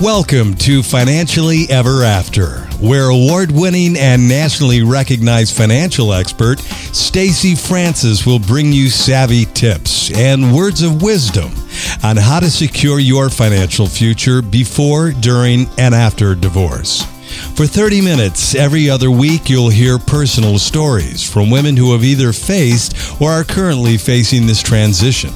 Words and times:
Welcome 0.00 0.54
to 0.54 0.82
Financially 0.82 1.66
Ever 1.68 2.04
After, 2.04 2.60
where 2.80 3.10
award-winning 3.10 3.98
and 3.98 4.26
nationally 4.26 4.82
recognized 4.82 5.54
financial 5.54 6.14
expert 6.14 6.58
Stacy 6.58 7.54
Francis 7.54 8.24
will 8.24 8.38
bring 8.38 8.72
you 8.72 8.88
savvy 8.88 9.44
tips 9.44 10.10
and 10.16 10.54
words 10.56 10.80
of 10.80 11.02
wisdom 11.02 11.52
on 12.02 12.16
how 12.16 12.40
to 12.40 12.50
secure 12.50 12.98
your 12.98 13.28
financial 13.28 13.86
future 13.86 14.40
before, 14.40 15.10
during, 15.12 15.66
and 15.76 15.94
after 15.94 16.34
divorce. 16.34 17.02
For 17.54 17.66
30 17.66 18.00
minutes 18.00 18.54
every 18.54 18.88
other 18.88 19.10
week, 19.10 19.50
you'll 19.50 19.68
hear 19.68 19.98
personal 19.98 20.58
stories 20.58 21.22
from 21.22 21.50
women 21.50 21.76
who 21.76 21.92
have 21.92 22.04
either 22.04 22.32
faced 22.32 23.20
or 23.20 23.30
are 23.30 23.44
currently 23.44 23.98
facing 23.98 24.46
this 24.46 24.62
transition. 24.62 25.30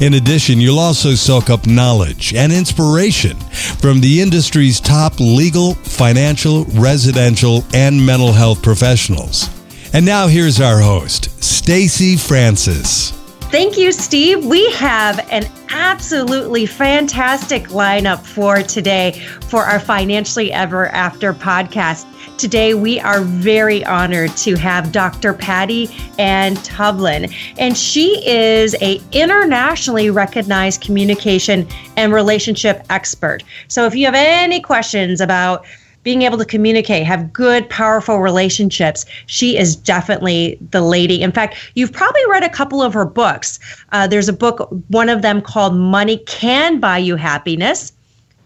In 0.00 0.14
addition, 0.14 0.60
you'll 0.60 0.78
also 0.78 1.14
soak 1.14 1.50
up 1.50 1.66
knowledge 1.66 2.34
and 2.34 2.52
inspiration 2.52 3.36
from 3.36 4.00
the 4.00 4.20
industry's 4.20 4.80
top 4.80 5.20
legal, 5.20 5.74
financial, 5.74 6.64
residential, 6.74 7.64
and 7.74 8.04
mental 8.04 8.32
health 8.32 8.62
professionals. 8.62 9.48
And 9.92 10.06
now 10.06 10.26
here's 10.26 10.60
our 10.60 10.80
host, 10.80 11.42
Stacy 11.42 12.16
Francis. 12.16 13.10
Thank 13.50 13.76
you, 13.76 13.92
Steve. 13.92 14.46
We 14.46 14.70
have 14.72 15.18
an 15.30 15.46
absolutely 15.68 16.64
fantastic 16.64 17.64
lineup 17.64 18.24
for 18.24 18.62
today 18.62 19.12
for 19.48 19.64
our 19.64 19.78
Financially 19.78 20.50
Ever 20.50 20.86
After 20.88 21.34
podcast. 21.34 22.06
Today, 22.38 22.74
we 22.74 22.98
are 22.98 23.20
very 23.20 23.84
honored 23.84 24.36
to 24.38 24.56
have 24.56 24.90
Dr. 24.90 25.32
Patty 25.32 25.88
Ann 26.18 26.56
Tublin, 26.56 27.32
and 27.58 27.76
she 27.76 28.26
is 28.26 28.74
a 28.80 29.00
internationally 29.12 30.10
recognized 30.10 30.80
communication 30.80 31.68
and 31.96 32.12
relationship 32.12 32.84
expert. 32.90 33.44
So, 33.68 33.86
if 33.86 33.94
you 33.94 34.06
have 34.06 34.14
any 34.14 34.60
questions 34.60 35.20
about 35.20 35.64
being 36.02 36.22
able 36.22 36.38
to 36.38 36.44
communicate, 36.44 37.06
have 37.06 37.32
good, 37.32 37.68
powerful 37.70 38.18
relationships. 38.18 39.06
She 39.26 39.56
is 39.56 39.76
definitely 39.76 40.58
the 40.72 40.80
lady. 40.80 41.22
In 41.22 41.32
fact, 41.32 41.56
you've 41.74 41.92
probably 41.92 42.22
read 42.28 42.42
a 42.42 42.48
couple 42.48 42.82
of 42.82 42.92
her 42.94 43.04
books. 43.04 43.60
Uh, 43.92 44.06
there's 44.06 44.28
a 44.28 44.32
book, 44.32 44.68
one 44.88 45.08
of 45.08 45.22
them 45.22 45.40
called 45.40 45.76
Money 45.76 46.18
Can 46.26 46.80
Buy 46.80 46.98
You 46.98 47.16
Happiness 47.16 47.92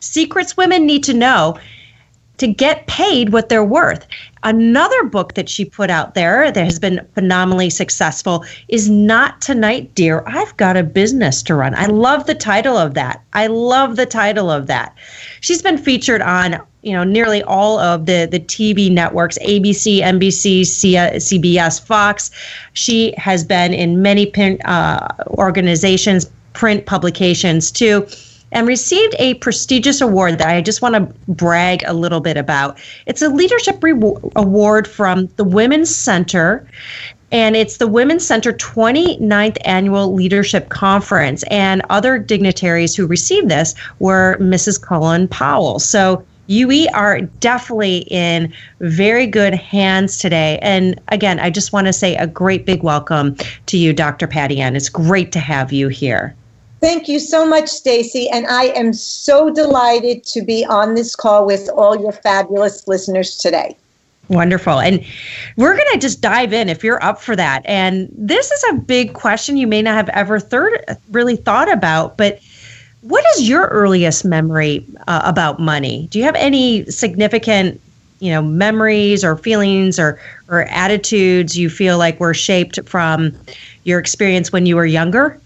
Secrets 0.01 0.57
Women 0.57 0.87
Need 0.87 1.03
to 1.05 1.15
Know 1.15 1.59
to 2.39 2.47
get 2.47 2.87
paid 2.87 3.31
what 3.33 3.49
they're 3.49 3.65
worth. 3.65 4.07
Another 4.43 5.05
book 5.05 5.35
that 5.35 5.49
she 5.49 5.65
put 5.65 5.91
out 5.91 6.15
there 6.15 6.53
that 6.53 6.65
has 6.65 6.79
been 6.79 7.07
phenomenally 7.15 7.71
successful 7.71 8.45
is 8.69 8.89
Not 8.89 9.41
Tonight, 9.41 9.95
Dear. 9.95 10.23
I've 10.27 10.57
got 10.57 10.77
a 10.77 10.83
business 10.83 11.43
to 11.45 11.55
run. 11.55 11.75
I 11.75 11.87
love 11.87 12.27
the 12.27 12.35
title 12.35 12.77
of 12.77 12.95
that. 12.95 13.23
I 13.33 13.49
love 13.49 13.97
the 13.97 14.07
title 14.07 14.51
of 14.51 14.67
that. 14.69 14.95
She's 15.41 15.63
been 15.63 15.79
featured 15.79 16.23
on 16.23 16.61
you 16.83 16.93
know 16.93 17.03
nearly 17.03 17.43
all 17.43 17.81
of 17.81 18.07
the 18.07 18.29
the 18.31 18.39
TV 18.39 18.91
networks 18.93 19.39
ABC, 19.39 19.99
NBC, 19.99 20.61
CBS, 20.61 21.85
Fox. 21.85 22.31
She 22.75 23.13
has 23.17 23.43
been 23.43 23.75
in 23.75 24.03
many 24.03 24.27
print 24.27 24.61
uh, 24.65 25.09
organizations, 25.31 26.31
print 26.53 26.87
publications 26.87 27.73
too 27.73 28.07
and 28.53 28.67
received 28.67 29.15
a 29.19 29.35
prestigious 29.35 30.01
award 30.01 30.39
that 30.39 30.49
I 30.49 30.61
just 30.61 30.83
want 30.83 30.95
to 30.95 31.33
brag 31.33 31.83
a 31.87 31.93
little 31.93 32.21
bit 32.21 32.37
about. 32.37 32.79
It's 33.07 33.23
a 33.23 33.29
leadership 33.29 33.83
re- 33.83 33.93
award 34.37 34.87
from 34.89 35.27
the 35.37 35.45
Women's 35.45 35.95
Center. 35.95 36.67
And 37.33 37.57
it's 37.57 37.79
the 37.79 37.89
Women's 37.89 38.25
Center 38.25 38.53
29th 38.53 39.59
Annual 39.65 40.15
Leadership 40.15 40.69
Conference. 40.69 41.43
And 41.51 41.83
other 41.91 42.19
dignitaries 42.19 42.95
who 42.95 43.07
received 43.07 43.49
this 43.49 43.75
were 43.99 44.37
Mrs. 44.41 44.81
Colin 44.81 45.27
Powell. 45.27 45.81
So 45.81 46.25
you 46.47 46.89
are 46.95 47.21
definitely 47.21 47.99
in 48.09 48.53
very 48.81 49.27
good 49.27 49.55
hands 49.55 50.19
today. 50.19 50.61
And 50.63 51.01
again, 51.09 51.41
I 51.41 51.51
just 51.51 51.73
want 51.73 51.89
to 51.89 51.93
say 51.93 52.15
a 52.17 52.27
great 52.27 52.65
big 52.65 52.85
welcome 52.85 53.37
to 53.67 53.77
you, 53.77 53.93
Dr. 53.93 54.29
Patty 54.29 54.61
Ann. 54.61 54.77
It's 54.77 54.89
great 54.89 55.33
to 55.33 55.41
have 55.41 55.73
you 55.73 55.89
here. 55.89 56.37
Thank 56.81 57.09
you 57.09 57.19
so 57.19 57.47
much, 57.47 57.69
Stacy. 57.69 58.29
And 58.29 58.47
I 58.47 58.65
am 58.77 58.93
so 58.93 59.51
delighted 59.51 60.25
to 60.25 60.43
be 60.43 60.65
on 60.67 60.95
this 60.95 61.17
call 61.17 61.47
with 61.47 61.69
all 61.71 62.01
your 62.01 62.13
fabulous 62.13 62.87
listeners 62.87 63.37
today. 63.37 63.77
Wonderful. 64.29 64.81
And 64.81 65.05
we're 65.57 65.75
going 65.77 65.93
to 65.93 65.99
just 65.99 66.21
dive 66.21 66.53
in 66.53 66.69
if 66.69 66.83
you're 66.83 67.03
up 67.03 67.21
for 67.21 67.37
that. 67.37 67.63
And 67.65 68.09
this 68.13 68.51
is 68.51 68.65
a 68.71 68.75
big 68.75 69.15
question 69.15 69.57
you 69.57 69.67
may 69.67 69.83
not 69.83 69.95
have 69.95 70.09
ever 70.11 70.41
third, 70.41 70.85
really 71.11 71.37
thought 71.37 71.73
about, 71.73 72.17
but 72.17 72.41
what 73.03 73.25
is 73.35 73.49
your 73.49 73.67
earliest 73.69 74.25
memory 74.25 74.85
uh, 75.07 75.23
about 75.25 75.61
money? 75.61 76.09
Do 76.11 76.19
you 76.19 76.25
have 76.25 76.35
any 76.35 76.85
significant, 76.87 77.81
you 78.19 78.33
know, 78.33 78.43
memories 78.43 79.25
or 79.25 79.37
feelings 79.37 79.99
or 79.99 80.21
or 80.49 80.63
attitudes 80.63 81.57
you 81.57 81.71
feel 81.71 81.99
like 81.99 82.19
were 82.19 82.35
shaped 82.35 82.81
from 82.85 83.33
your 83.85 84.01
experience 84.01 84.51
when 84.51 84.67
you 84.67 84.75
were 84.75 84.87
younger? 84.87 85.41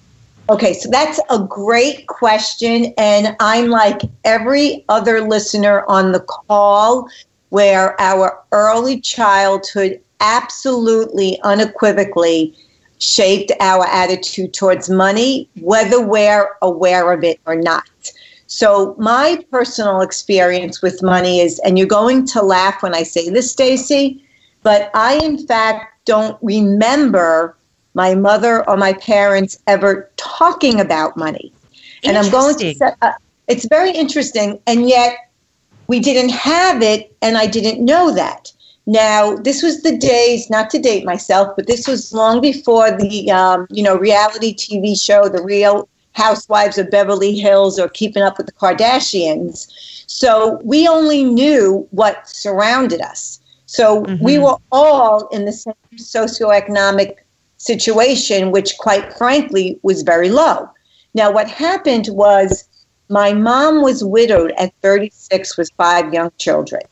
Okay, 0.51 0.75
so 0.75 0.91
that's 0.91 1.21
a 1.31 1.39
great 1.39 2.09
question. 2.09 2.93
And 2.99 3.37
I'm 3.39 3.69
like 3.69 4.01
every 4.25 4.85
other 4.89 5.21
listener 5.21 5.85
on 5.87 6.11
the 6.11 6.19
call, 6.19 7.09
where 7.51 7.99
our 8.01 8.43
early 8.51 9.01
childhood 9.01 10.01
absolutely 10.19 11.41
unequivocally 11.45 12.53
shaped 12.99 13.53
our 13.61 13.87
attitude 13.87 14.53
towards 14.53 14.91
money, 14.91 15.49
whether 15.61 16.05
we're 16.05 16.49
aware 16.63 17.13
of 17.13 17.23
it 17.23 17.39
or 17.47 17.55
not. 17.55 18.11
So, 18.49 18.97
my 18.99 19.45
personal 19.53 20.01
experience 20.01 20.83
with 20.83 21.01
money 21.01 21.39
is, 21.39 21.61
and 21.61 21.79
you're 21.79 21.87
going 21.87 22.27
to 22.27 22.43
laugh 22.43 22.83
when 22.83 22.93
I 22.93 23.05
say 23.05 23.31
this, 23.31 23.53
Stacy, 23.53 24.25
but 24.65 24.91
I, 24.95 25.15
in 25.25 25.47
fact, 25.47 26.05
don't 26.07 26.37
remember 26.43 27.57
my 27.95 28.15
mother 28.15 28.69
or 28.69 28.77
my 28.77 28.93
parents 28.95 29.59
ever 29.67 30.11
talking 30.17 30.81
about 30.81 31.17
money. 31.17 31.53
And 32.05 32.17
I'm 32.17 32.31
going 32.31 32.57
to 32.59 32.75
say, 32.75 32.93
uh, 33.03 33.13
it's 33.49 33.67
very 33.69 33.91
interesting. 33.91 34.61
And 34.67 34.89
yet 34.89 35.17
we 35.89 36.01
didn't 36.01 36.31
have 36.31 36.83
it, 36.83 37.15
and 37.21 37.37
I 37.37 37.47
didn't 37.47 37.85
know 37.85 38.15
that. 38.15 38.53
Now, 38.87 39.37
this 39.37 39.63
was 39.63 39.83
the 39.83 39.97
days, 39.97 40.49
not 40.49 40.71
to 40.71 40.79
date 40.79 41.05
myself, 41.05 41.55
but 41.57 41.67
this 41.67 41.87
was 41.87 42.13
long 42.13 42.41
before 42.41 42.91
the, 42.91 43.31
um, 43.31 43.67
you 43.71 43.83
know, 43.83 43.97
reality 43.97 44.55
TV 44.55 45.01
show, 45.01 45.29
The 45.29 45.43
Real 45.43 45.89
Housewives 46.13 46.79
of 46.79 46.91
Beverly 46.91 47.39
Hills 47.39 47.79
or 47.79 47.89
Keeping 47.89 48.23
Up 48.23 48.39
with 48.39 48.47
the 48.47 48.53
Kardashians. 48.53 49.67
So 50.07 50.61
we 50.65 50.89
only 50.89 51.25
knew 51.25 51.87
what 51.91 52.29
surrounded 52.29 53.01
us. 53.01 53.41
So 53.67 54.03
mm-hmm. 54.03 54.25
we 54.25 54.39
were 54.39 54.57
all 54.73 55.29
in 55.29 55.45
the 55.45 55.53
same 55.53 55.75
socioeconomic 55.95 57.19
situation, 57.61 58.51
which 58.51 58.79
quite 58.79 59.13
frankly 59.19 59.79
was 59.83 60.03
very 60.03 60.31
low. 60.31 60.69
Now, 61.13 61.31
what 61.31 61.47
happened 61.49 62.09
was 62.11 62.65
my 63.11 63.35
mom 63.35 63.83
was 63.83 64.03
widowed 64.03 64.53
at 64.57 64.73
36 64.81 65.59
with 65.59 65.71
five 65.77 66.13
young 66.13 66.33
children. 66.39 66.83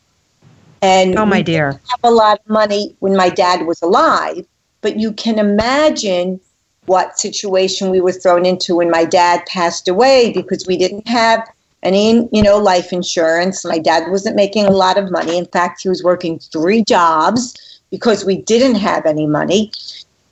And 0.83 1.19
oh, 1.19 1.25
my 1.25 1.43
dear. 1.43 1.73
have 1.73 2.01
a 2.05 2.11
lot 2.11 2.41
of 2.41 2.51
money 2.51 2.95
when 3.01 3.17
my 3.17 3.31
dad 3.31 3.67
was 3.67 3.81
alive, 3.81 4.45
but 4.83 4.99
you 4.99 5.13
can 5.13 5.39
imagine 5.39 6.39
what 6.85 7.19
situation 7.19 7.91
we 7.91 8.01
were 8.01 8.13
thrown 8.13 8.45
into 8.45 8.77
when 8.77 8.91
my 8.91 9.05
dad 9.05 9.45
passed 9.47 9.89
away 9.89 10.33
because 10.33 10.67
we 10.67 10.77
didn't 10.77 11.09
have 11.09 11.49
any, 11.83 12.29
you 12.31 12.43
know, 12.43 12.59
life 12.59 12.93
insurance. 12.93 13.65
My 13.65 13.79
dad 13.79 14.11
wasn't 14.11 14.37
making 14.37 14.67
a 14.67 14.71
lot 14.71 14.99
of 14.99 15.11
money. 15.11 15.39
In 15.39 15.47
fact, 15.47 15.83
he 15.83 15.89
was 15.89 16.05
working 16.05 16.39
three 16.39 16.85
jobs 16.85 17.81
because 17.91 18.25
we 18.25 18.43
didn't 18.43 18.77
have 18.77 19.07
any 19.07 19.27
money. 19.27 19.73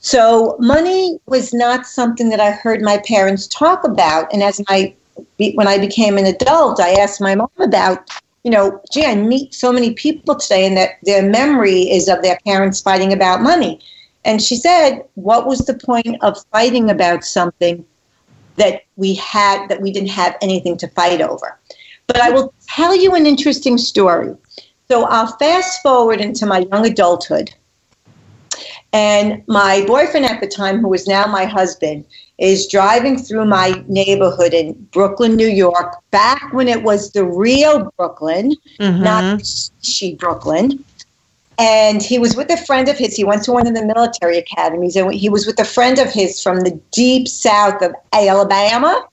So 0.06 0.56
money 0.60 1.18
was 1.26 1.52
not 1.52 1.84
something 1.84 2.28
that 2.28 2.38
I 2.38 2.52
heard 2.52 2.80
my 2.80 2.98
parents 2.98 3.48
talk 3.48 3.82
about. 3.82 4.32
And 4.32 4.40
as 4.40 4.62
my 4.68 4.94
when 5.36 5.66
I 5.66 5.78
became 5.78 6.16
an 6.16 6.26
adult, 6.26 6.78
I 6.78 6.92
asked 6.92 7.20
my 7.20 7.34
mom 7.34 7.50
about, 7.58 8.08
you 8.44 8.52
know, 8.52 8.80
gee, 8.92 9.04
I 9.04 9.16
meet 9.16 9.52
so 9.52 9.72
many 9.72 9.94
people 9.94 10.36
today, 10.36 10.64
and 10.64 10.76
that 10.76 10.90
their 11.02 11.28
memory 11.28 11.90
is 11.90 12.06
of 12.06 12.22
their 12.22 12.38
parents 12.46 12.80
fighting 12.80 13.12
about 13.12 13.42
money. 13.42 13.80
And 14.24 14.40
she 14.40 14.54
said, 14.54 15.02
what 15.16 15.48
was 15.48 15.66
the 15.66 15.74
point 15.74 16.22
of 16.22 16.38
fighting 16.52 16.88
about 16.88 17.24
something 17.24 17.84
that 18.54 18.82
we 18.94 19.14
had 19.14 19.68
that 19.68 19.80
we 19.80 19.90
didn't 19.90 20.10
have 20.10 20.36
anything 20.40 20.76
to 20.76 20.88
fight 20.90 21.20
over? 21.20 21.58
But 22.06 22.20
I 22.20 22.30
will 22.30 22.54
tell 22.68 22.94
you 22.94 23.16
an 23.16 23.26
interesting 23.26 23.76
story. 23.76 24.36
So 24.86 25.06
I'll 25.06 25.36
fast 25.38 25.82
forward 25.82 26.20
into 26.20 26.46
my 26.46 26.60
young 26.70 26.86
adulthood. 26.86 27.52
And 28.96 29.46
my 29.46 29.84
boyfriend 29.86 30.24
at 30.24 30.40
the 30.40 30.46
time, 30.46 30.78
who 30.78 30.94
is 30.94 31.06
now 31.06 31.26
my 31.26 31.44
husband, 31.44 32.06
is 32.38 32.66
driving 32.66 33.18
through 33.18 33.44
my 33.44 33.84
neighborhood 33.88 34.54
in 34.54 34.72
Brooklyn, 34.90 35.36
New 35.36 35.48
York, 35.48 35.96
back 36.12 36.50
when 36.54 36.66
it 36.66 36.82
was 36.82 37.12
the 37.12 37.22
real 37.22 37.92
Brooklyn, 37.98 38.56
mm-hmm. 38.80 39.02
not 39.02 39.46
she 39.82 40.14
Brooklyn. 40.14 40.82
And 41.58 42.00
he 42.00 42.18
was 42.18 42.36
with 42.36 42.50
a 42.50 42.56
friend 42.56 42.88
of 42.88 42.96
his. 42.96 43.14
He 43.14 43.22
went 43.22 43.42
to 43.44 43.52
one 43.52 43.66
of 43.66 43.74
the 43.74 43.84
military 43.84 44.38
academies, 44.38 44.96
and 44.96 45.12
he 45.12 45.28
was 45.28 45.46
with 45.46 45.60
a 45.60 45.64
friend 45.66 45.98
of 45.98 46.10
his 46.10 46.42
from 46.42 46.60
the 46.60 46.80
deep 46.90 47.28
south 47.28 47.82
of 47.82 47.94
Alabama. 48.14 49.06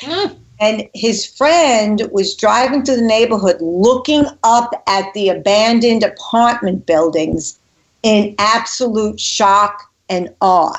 Mm. 0.00 0.36
And 0.60 0.86
his 0.92 1.24
friend 1.24 2.02
was 2.12 2.34
driving 2.34 2.84
through 2.84 2.96
the 2.96 3.02
neighborhood 3.02 3.56
looking 3.62 4.26
up 4.42 4.70
at 4.86 5.14
the 5.14 5.30
abandoned 5.30 6.02
apartment 6.02 6.84
buildings 6.84 7.58
in 8.04 8.34
absolute 8.38 9.18
shock 9.18 9.90
and 10.08 10.28
awe. 10.40 10.76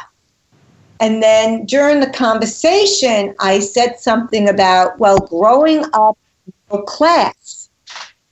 And 1.02 1.22
then 1.22 1.66
during 1.66 2.00
the 2.00 2.10
conversation, 2.10 3.36
I 3.42 3.60
said 3.60 4.00
something 4.00 4.48
about, 4.48 4.98
well, 4.98 5.18
growing 5.18 5.84
up 5.94 6.18
middle 6.70 6.86
class. 6.86 7.70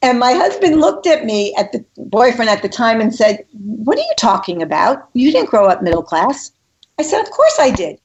And 0.02 0.20
my 0.20 0.34
husband 0.34 0.80
looked 0.80 1.08
at 1.08 1.26
me, 1.26 1.54
at 1.56 1.72
the 1.72 1.84
boyfriend 1.98 2.50
at 2.50 2.62
the 2.62 2.70
time, 2.70 3.02
and 3.02 3.14
said, 3.14 3.46
What 3.54 3.98
are 3.98 4.02
you 4.02 4.14
talking 4.18 4.62
about? 4.62 5.10
You 5.14 5.32
didn't 5.32 5.50
grow 5.50 5.68
up 5.68 5.82
middle 5.82 6.04
class. 6.04 6.52
I 7.00 7.04
said, 7.04 7.22
Of 7.22 7.32
course 7.32 7.58
I 7.60 7.72
did. 7.72 8.00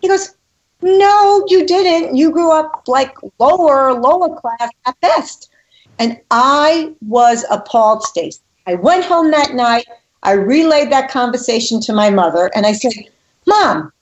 He 0.00 0.08
goes, 0.08 0.36
No, 0.82 1.44
you 1.48 1.66
didn't. 1.66 2.16
You 2.16 2.30
grew 2.30 2.52
up 2.52 2.84
like 2.86 3.16
lower, 3.38 3.94
lower 3.94 4.38
class 4.38 4.70
at 4.86 5.00
best. 5.00 5.50
And 5.98 6.20
I 6.30 6.94
was 7.00 7.44
appalled, 7.50 8.02
Stace. 8.02 8.40
I 8.66 8.74
went 8.74 9.04
home 9.04 9.30
that 9.30 9.54
night. 9.54 9.86
I 10.22 10.32
relayed 10.32 10.90
that 10.92 11.10
conversation 11.10 11.80
to 11.82 11.92
my 11.92 12.10
mother, 12.10 12.50
and 12.54 12.66
I 12.66 12.72
said, 12.72 12.92
Mom, 13.46 13.92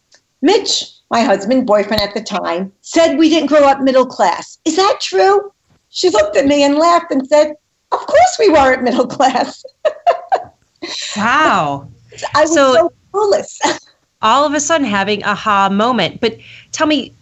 Mitch, 0.42 0.92
my 1.10 1.20
husband, 1.20 1.66
boyfriend 1.66 2.02
at 2.02 2.14
the 2.14 2.22
time, 2.22 2.72
said 2.80 3.18
we 3.18 3.28
didn't 3.28 3.48
grow 3.48 3.64
up 3.64 3.80
middle 3.80 4.06
class. 4.06 4.58
Is 4.64 4.76
that 4.76 4.98
true? 5.00 5.52
She 5.90 6.10
looked 6.10 6.36
at 6.36 6.46
me 6.46 6.62
and 6.62 6.76
laughed 6.76 7.10
and 7.10 7.26
said, 7.26 7.54
Of 7.92 8.00
course 8.00 8.36
we 8.38 8.48
weren't 8.48 8.82
middle 8.82 9.06
class. 9.06 9.64
wow. 11.16 11.88
I 12.34 12.42
was 12.42 12.54
so, 12.54 12.74
so 12.74 12.92
clueless. 13.12 13.80
all 14.22 14.44
of 14.44 14.54
a 14.54 14.60
sudden 14.60 14.86
having 14.86 15.24
aha 15.24 15.68
moment. 15.70 16.20
But 16.20 16.38
tell 16.72 16.86
me, 16.86 17.12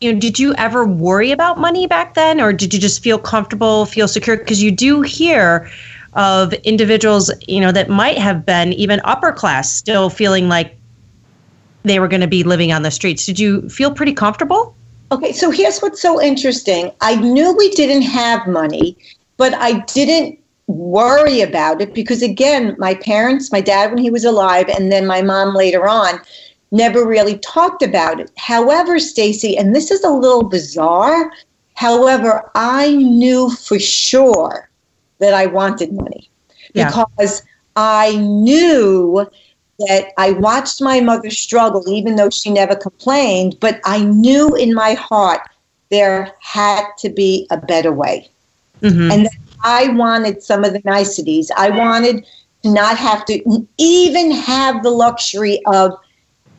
you 0.00 0.12
know, 0.12 0.18
did 0.18 0.38
you 0.38 0.54
ever 0.54 0.84
worry 0.84 1.30
about 1.30 1.58
money 1.58 1.86
back 1.86 2.14
then, 2.14 2.40
or 2.40 2.52
did 2.52 2.74
you 2.74 2.80
just 2.80 3.02
feel 3.02 3.18
comfortable, 3.18 3.86
feel 3.86 4.08
secure? 4.08 4.36
Because 4.36 4.62
you 4.62 4.70
do 4.70 5.02
hear 5.02 5.70
of 6.14 6.52
individuals, 6.52 7.30
you 7.46 7.60
know, 7.60 7.72
that 7.72 7.88
might 7.88 8.18
have 8.18 8.44
been 8.44 8.72
even 8.72 9.00
upper 9.04 9.32
class, 9.32 9.70
still 9.70 10.10
feeling 10.10 10.48
like 10.48 10.76
they 11.82 11.98
were 11.98 12.08
going 12.08 12.20
to 12.20 12.26
be 12.26 12.42
living 12.42 12.72
on 12.72 12.82
the 12.82 12.90
streets. 12.90 13.24
Did 13.26 13.38
you 13.38 13.68
feel 13.68 13.92
pretty 13.92 14.12
comfortable? 14.12 14.74
Okay, 15.12 15.32
so 15.32 15.50
here's 15.50 15.80
what's 15.80 16.00
so 16.00 16.20
interesting. 16.20 16.92
I 17.00 17.16
knew 17.16 17.52
we 17.56 17.70
didn't 17.70 18.02
have 18.02 18.46
money, 18.46 18.96
but 19.36 19.54
I 19.54 19.80
didn't 19.80 20.38
worry 20.66 21.40
about 21.40 21.80
it 21.80 21.94
because, 21.94 22.22
again, 22.22 22.76
my 22.78 22.94
parents, 22.94 23.50
my 23.50 23.60
dad 23.60 23.90
when 23.90 23.98
he 23.98 24.10
was 24.10 24.24
alive, 24.24 24.68
and 24.68 24.92
then 24.92 25.06
my 25.06 25.22
mom 25.22 25.54
later 25.54 25.88
on, 25.88 26.20
never 26.70 27.04
really 27.04 27.38
talked 27.38 27.82
about 27.82 28.20
it. 28.20 28.30
However, 28.36 29.00
Stacy, 29.00 29.58
and 29.58 29.74
this 29.74 29.90
is 29.90 30.04
a 30.04 30.10
little 30.10 30.44
bizarre, 30.44 31.32
however, 31.74 32.48
I 32.54 32.94
knew 32.94 33.50
for 33.50 33.80
sure 33.80 34.69
that 35.20 35.34
I 35.34 35.46
wanted 35.46 35.92
money 35.92 36.28
yeah. 36.74 36.88
because 36.88 37.42
I 37.76 38.16
knew 38.16 39.26
that 39.80 40.08
I 40.18 40.32
watched 40.32 40.82
my 40.82 41.00
mother 41.00 41.30
struggle, 41.30 41.84
even 41.88 42.16
though 42.16 42.30
she 42.30 42.50
never 42.50 42.76
complained, 42.76 43.56
but 43.60 43.80
I 43.84 44.02
knew 44.04 44.54
in 44.54 44.74
my 44.74 44.94
heart 44.94 45.40
there 45.90 46.32
had 46.40 46.84
to 46.98 47.08
be 47.08 47.46
a 47.50 47.56
better 47.56 47.92
way. 47.92 48.28
Mm-hmm. 48.82 49.10
And 49.10 49.28
I 49.64 49.88
wanted 49.88 50.42
some 50.42 50.64
of 50.64 50.72
the 50.72 50.82
niceties. 50.84 51.50
I 51.56 51.70
wanted 51.70 52.26
to 52.62 52.70
not 52.70 52.96
have 52.96 53.24
to 53.26 53.66
even 53.78 54.30
have 54.30 54.82
the 54.82 54.90
luxury 54.90 55.60
of 55.66 55.92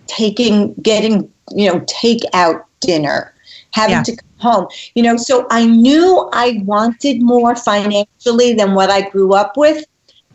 taking, 0.08 0.74
getting, 0.76 1.32
you 1.56 1.72
know, 1.72 1.84
take 1.88 2.22
out 2.34 2.66
dinner, 2.80 3.31
having 3.74 3.96
yeah. 3.96 4.04
to 4.04 4.16
come 4.16 4.30
home. 4.40 4.68
You 4.96 5.04
know, 5.04 5.18
so 5.18 5.48
I 5.50 5.66
knew 5.66 6.30
I 6.34 6.62
wanted 6.66 7.22
more 7.22 7.56
financially 7.56 8.54
than 8.54 8.74
what 8.74 8.90
I 8.90 9.10
grew 9.10 9.34
up 9.34 9.58
with 9.58 9.86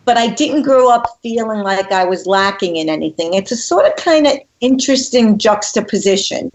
but 0.06 0.16
I 0.16 0.28
didn't 0.28 0.62
grow 0.62 0.88
up 0.88 1.18
feeling 1.20 1.60
like 1.60 1.90
I 1.90 2.04
was 2.04 2.26
lacking 2.26 2.76
in 2.76 2.88
anything. 2.88 3.34
It's 3.34 3.50
a 3.50 3.56
sort 3.56 3.86
of 3.86 3.96
kind 3.96 4.26
of 4.26 4.38
interesting 4.60 5.36
juxtaposition. 5.36 6.48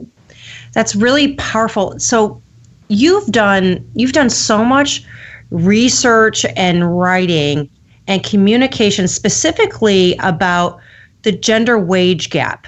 That's 0.71 0.95
really 0.95 1.35
powerful. 1.35 1.99
So 1.99 2.41
you've 2.87 3.27
done 3.27 3.85
you've 3.93 4.13
done 4.13 4.29
so 4.29 4.63
much 4.63 5.03
research 5.51 6.45
and 6.55 6.97
writing 6.97 7.69
and 8.07 8.23
communication 8.23 9.07
specifically 9.09 10.15
about 10.19 10.79
the 11.23 11.33
gender 11.33 11.77
wage 11.77 12.29
gap. 12.29 12.67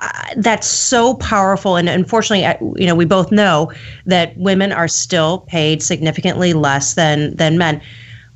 Uh, 0.00 0.10
that's 0.38 0.66
so 0.66 1.14
powerful 1.14 1.76
and 1.76 1.88
unfortunately 1.88 2.44
you 2.80 2.84
know 2.84 2.96
we 2.96 3.04
both 3.04 3.30
know 3.30 3.72
that 4.06 4.36
women 4.36 4.72
are 4.72 4.88
still 4.88 5.38
paid 5.46 5.80
significantly 5.80 6.52
less 6.52 6.94
than 6.94 7.32
than 7.36 7.56
men 7.56 7.80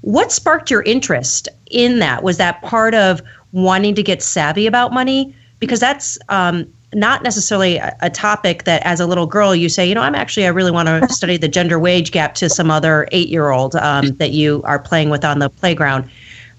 what 0.02 0.30
sparked 0.30 0.70
your 0.70 0.82
interest 0.82 1.48
in 1.70 1.98
that? 1.98 2.22
Was 2.22 2.36
that 2.38 2.62
part 2.62 2.94
of 2.94 3.22
wanting 3.52 3.94
to 3.94 4.02
get 4.02 4.22
savvy 4.22 4.66
about 4.66 4.92
money? 4.92 5.34
Because 5.58 5.80
that's 5.80 6.18
um, 6.28 6.72
not 6.94 7.22
necessarily 7.22 7.76
a, 7.76 7.96
a, 8.00 8.10
topic 8.10 8.64
that, 8.64 8.80
as 8.84 9.00
a 9.00 9.06
little 9.06 9.26
girl, 9.26 9.54
you 9.54 9.68
say, 9.68 9.86
you 9.88 9.94
know, 9.94 10.00
I'm 10.00 10.14
actually, 10.14 10.46
I 10.46 10.50
really 10.50 10.70
want 10.70 10.88
to 10.88 11.08
study 11.12 11.36
the 11.36 11.48
gender 11.48 11.78
wage 11.78 12.12
gap 12.12 12.34
to 12.36 12.48
some 12.48 12.70
other 12.70 13.08
eight 13.12 13.28
year 13.28 13.50
old 13.50 13.74
um, 13.76 14.08
that 14.16 14.30
you 14.30 14.62
are 14.64 14.78
playing 14.78 15.10
with 15.10 15.24
on 15.24 15.40
the 15.40 15.50
playground. 15.50 16.08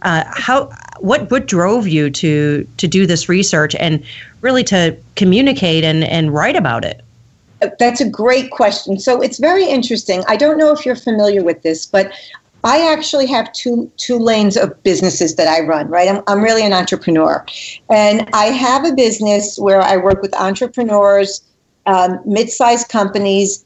Uh, 0.01 0.23
how 0.27 0.69
what 0.99 1.29
what 1.29 1.45
drove 1.45 1.87
you 1.87 2.09
to 2.09 2.67
to 2.77 2.87
do 2.87 3.05
this 3.05 3.27
research 3.27 3.75
and 3.75 4.03
really 4.41 4.63
to 4.63 4.97
communicate 5.15 5.83
and 5.83 6.03
and 6.03 6.33
write 6.33 6.55
about 6.55 6.85
it? 6.85 7.01
That's 7.77 7.99
a 7.99 8.09
great 8.09 8.51
question. 8.51 8.99
So 8.99 9.21
it's 9.21 9.37
very 9.37 9.65
interesting. 9.65 10.23
I 10.27 10.37
don't 10.37 10.57
know 10.57 10.71
if 10.71 10.85
you're 10.85 10.95
familiar 10.95 11.43
with 11.43 11.61
this, 11.61 11.85
but 11.85 12.13
I 12.63 12.91
actually 12.91 13.25
have 13.27 13.51
two 13.53 13.91
two 13.97 14.17
lanes 14.17 14.57
of 14.57 14.81
businesses 14.83 15.35
that 15.35 15.47
I 15.47 15.65
run, 15.65 15.87
right? 15.87 16.09
I'm, 16.09 16.21
I'm 16.27 16.41
really 16.41 16.65
an 16.65 16.73
entrepreneur. 16.73 17.45
And 17.89 18.29
I 18.33 18.45
have 18.45 18.85
a 18.85 18.93
business 18.93 19.57
where 19.57 19.81
I 19.81 19.97
work 19.97 20.21
with 20.21 20.33
entrepreneurs, 20.35 21.41
um, 21.85 22.19
mid-sized 22.25 22.89
companies, 22.89 23.65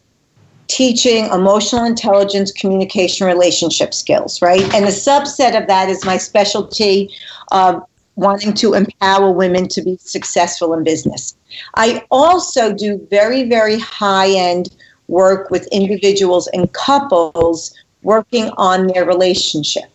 teaching 0.73 1.25
emotional 1.27 1.85
intelligence, 1.85 2.51
communication, 2.51 3.27
relationship 3.27 3.93
skills, 3.93 4.41
right? 4.41 4.63
And 4.73 4.85
the 4.85 4.91
subset 4.91 5.55
of 5.55 5.67
that 5.67 5.87
is 5.87 6.03
my 6.03 6.17
specialty 6.17 7.11
of 7.51 7.83
wanting 8.15 8.55
to 8.55 8.73
empower 8.73 9.31
women 9.31 9.67
to 9.67 9.83
be 9.83 9.97
successful 10.01 10.73
in 10.73 10.83
business. 10.83 11.35
I 11.75 12.03
also 12.09 12.73
do 12.73 13.05
very, 13.11 13.47
very 13.47 13.77
high-end 13.77 14.75
work 15.07 15.51
with 15.51 15.67
individuals 15.67 16.47
and 16.53 16.73
couples 16.73 17.71
working 18.01 18.49
on 18.57 18.87
their 18.87 19.05
relationship. 19.05 19.91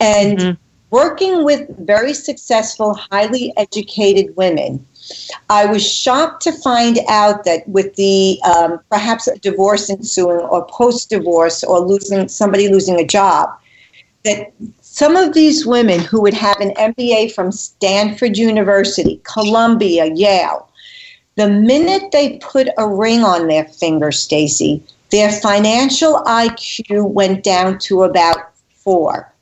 And 0.00 0.38
mm-hmm. 0.38 0.62
working 0.88 1.44
with 1.44 1.68
very 1.76 2.14
successful, 2.14 2.94
highly 2.94 3.52
educated 3.58 4.34
women, 4.34 4.86
I 5.48 5.66
was 5.66 5.86
shocked 5.86 6.42
to 6.42 6.52
find 6.52 6.98
out 7.08 7.44
that 7.44 7.68
with 7.68 7.94
the 7.96 8.40
um, 8.42 8.80
perhaps 8.90 9.26
a 9.26 9.38
divorce 9.38 9.90
ensuing 9.90 10.40
or 10.40 10.66
post 10.66 11.10
divorce 11.10 11.62
or 11.62 11.80
losing 11.80 12.28
somebody 12.28 12.68
losing 12.68 12.98
a 12.98 13.06
job, 13.06 13.50
that 14.24 14.52
some 14.80 15.16
of 15.16 15.34
these 15.34 15.66
women 15.66 16.00
who 16.00 16.20
would 16.22 16.34
have 16.34 16.58
an 16.60 16.70
MBA 16.70 17.32
from 17.32 17.52
Stanford 17.52 18.36
University, 18.36 19.20
Columbia, 19.24 20.06
Yale, 20.14 20.68
the 21.36 21.48
minute 21.48 22.12
they 22.12 22.38
put 22.38 22.68
a 22.78 22.88
ring 22.88 23.22
on 23.22 23.46
their 23.46 23.64
finger, 23.64 24.10
Stacy, 24.10 24.82
their 25.10 25.30
financial 25.30 26.14
IQ 26.24 27.10
went 27.10 27.44
down 27.44 27.78
to 27.80 28.02
about 28.02 28.36
four. 28.70 29.32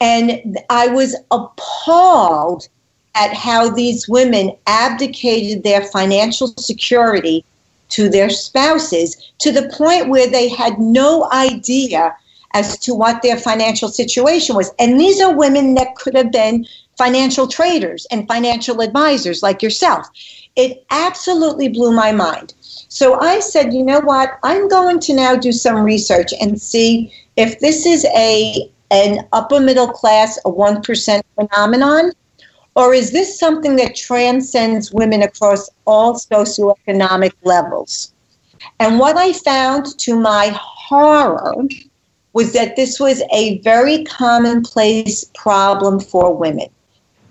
And 0.00 0.58
I 0.68 0.88
was 0.88 1.16
appalled 1.30 2.68
at 3.14 3.32
how 3.32 3.70
these 3.70 4.08
women 4.08 4.52
abdicated 4.66 5.62
their 5.62 5.82
financial 5.82 6.48
security 6.58 7.44
to 7.90 8.08
their 8.08 8.30
spouses 8.30 9.32
to 9.38 9.52
the 9.52 9.68
point 9.76 10.08
where 10.08 10.28
they 10.28 10.48
had 10.48 10.78
no 10.78 11.30
idea 11.32 12.14
as 12.54 12.78
to 12.78 12.94
what 12.94 13.22
their 13.22 13.36
financial 13.36 13.88
situation 13.88 14.56
was. 14.56 14.70
And 14.78 14.98
these 14.98 15.20
are 15.20 15.36
women 15.36 15.74
that 15.74 15.96
could 15.96 16.14
have 16.16 16.32
been 16.32 16.66
financial 16.96 17.48
traders 17.48 18.06
and 18.10 18.26
financial 18.28 18.80
advisors 18.80 19.42
like 19.42 19.62
yourself. 19.62 20.08
It 20.56 20.84
absolutely 20.90 21.68
blew 21.68 21.92
my 21.92 22.12
mind. 22.12 22.54
So 22.60 23.18
I 23.20 23.40
said, 23.40 23.74
you 23.74 23.84
know 23.84 24.00
what? 24.00 24.38
I'm 24.44 24.68
going 24.68 25.00
to 25.00 25.14
now 25.14 25.34
do 25.34 25.50
some 25.50 25.82
research 25.82 26.32
and 26.40 26.60
see 26.60 27.12
if 27.36 27.58
this 27.60 27.86
is 27.86 28.04
a 28.16 28.70
an 28.90 29.26
upper 29.32 29.58
middle 29.58 29.88
class, 29.88 30.38
a 30.44 30.50
one 30.50 30.80
percent 30.80 31.26
phenomenon, 31.34 32.12
or 32.76 32.92
is 32.92 33.12
this 33.12 33.38
something 33.38 33.76
that 33.76 33.94
transcends 33.96 34.92
women 34.92 35.22
across 35.22 35.70
all 35.86 36.14
socioeconomic 36.14 37.32
levels? 37.44 38.12
And 38.80 38.98
what 38.98 39.16
I 39.16 39.32
found 39.32 39.98
to 40.00 40.18
my 40.18 40.58
horror 40.58 41.64
was 42.32 42.52
that 42.52 42.74
this 42.74 42.98
was 42.98 43.22
a 43.32 43.58
very 43.58 44.04
commonplace 44.04 45.24
problem 45.34 46.00
for 46.00 46.34
women. 46.34 46.68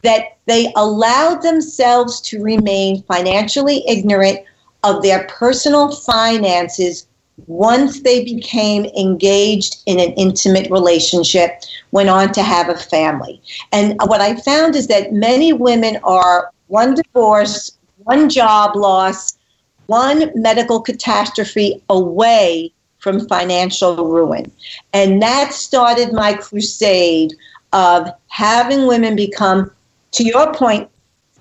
That 0.04 0.38
they 0.46 0.72
allowed 0.76 1.42
themselves 1.42 2.22
to 2.22 2.42
remain 2.42 3.04
financially 3.04 3.84
ignorant 3.88 4.40
of 4.84 5.02
their 5.02 5.28
personal 5.28 5.92
finances 5.92 7.08
once 7.48 8.02
they 8.02 8.24
became 8.24 8.86
engaged 8.98 9.82
in 9.86 10.00
an 10.00 10.12
intimate 10.14 10.70
relationship, 10.70 11.64
went 11.94 12.10
on 12.10 12.34
to 12.34 12.42
have 12.42 12.70
a 12.70 12.76
family. 12.76 13.40
And 13.72 13.96
what 14.06 14.20
I 14.20 14.36
found 14.36 14.76
is 14.76 14.88
that 14.88 15.14
many 15.14 15.54
women 15.54 16.00
are 16.04 16.52
one 16.68 16.96
divorce, 16.96 17.78
one 17.98 18.30
job 18.30 18.76
loss, 18.76 19.38
one 19.86 20.32
medical 20.34 20.82
catastrophe 20.82 21.82
away 21.90 22.74
from 22.98 23.28
financial 23.28 24.08
ruin. 24.08 24.52
And 24.94 25.22
that 25.22 25.54
started 25.54 26.14
my 26.14 26.34
crusade 26.34 27.34
of 27.74 28.10
having 28.28 28.88
women 28.88 29.16
become, 29.16 29.70
to 30.14 30.24
your 30.24 30.52
point, 30.52 30.90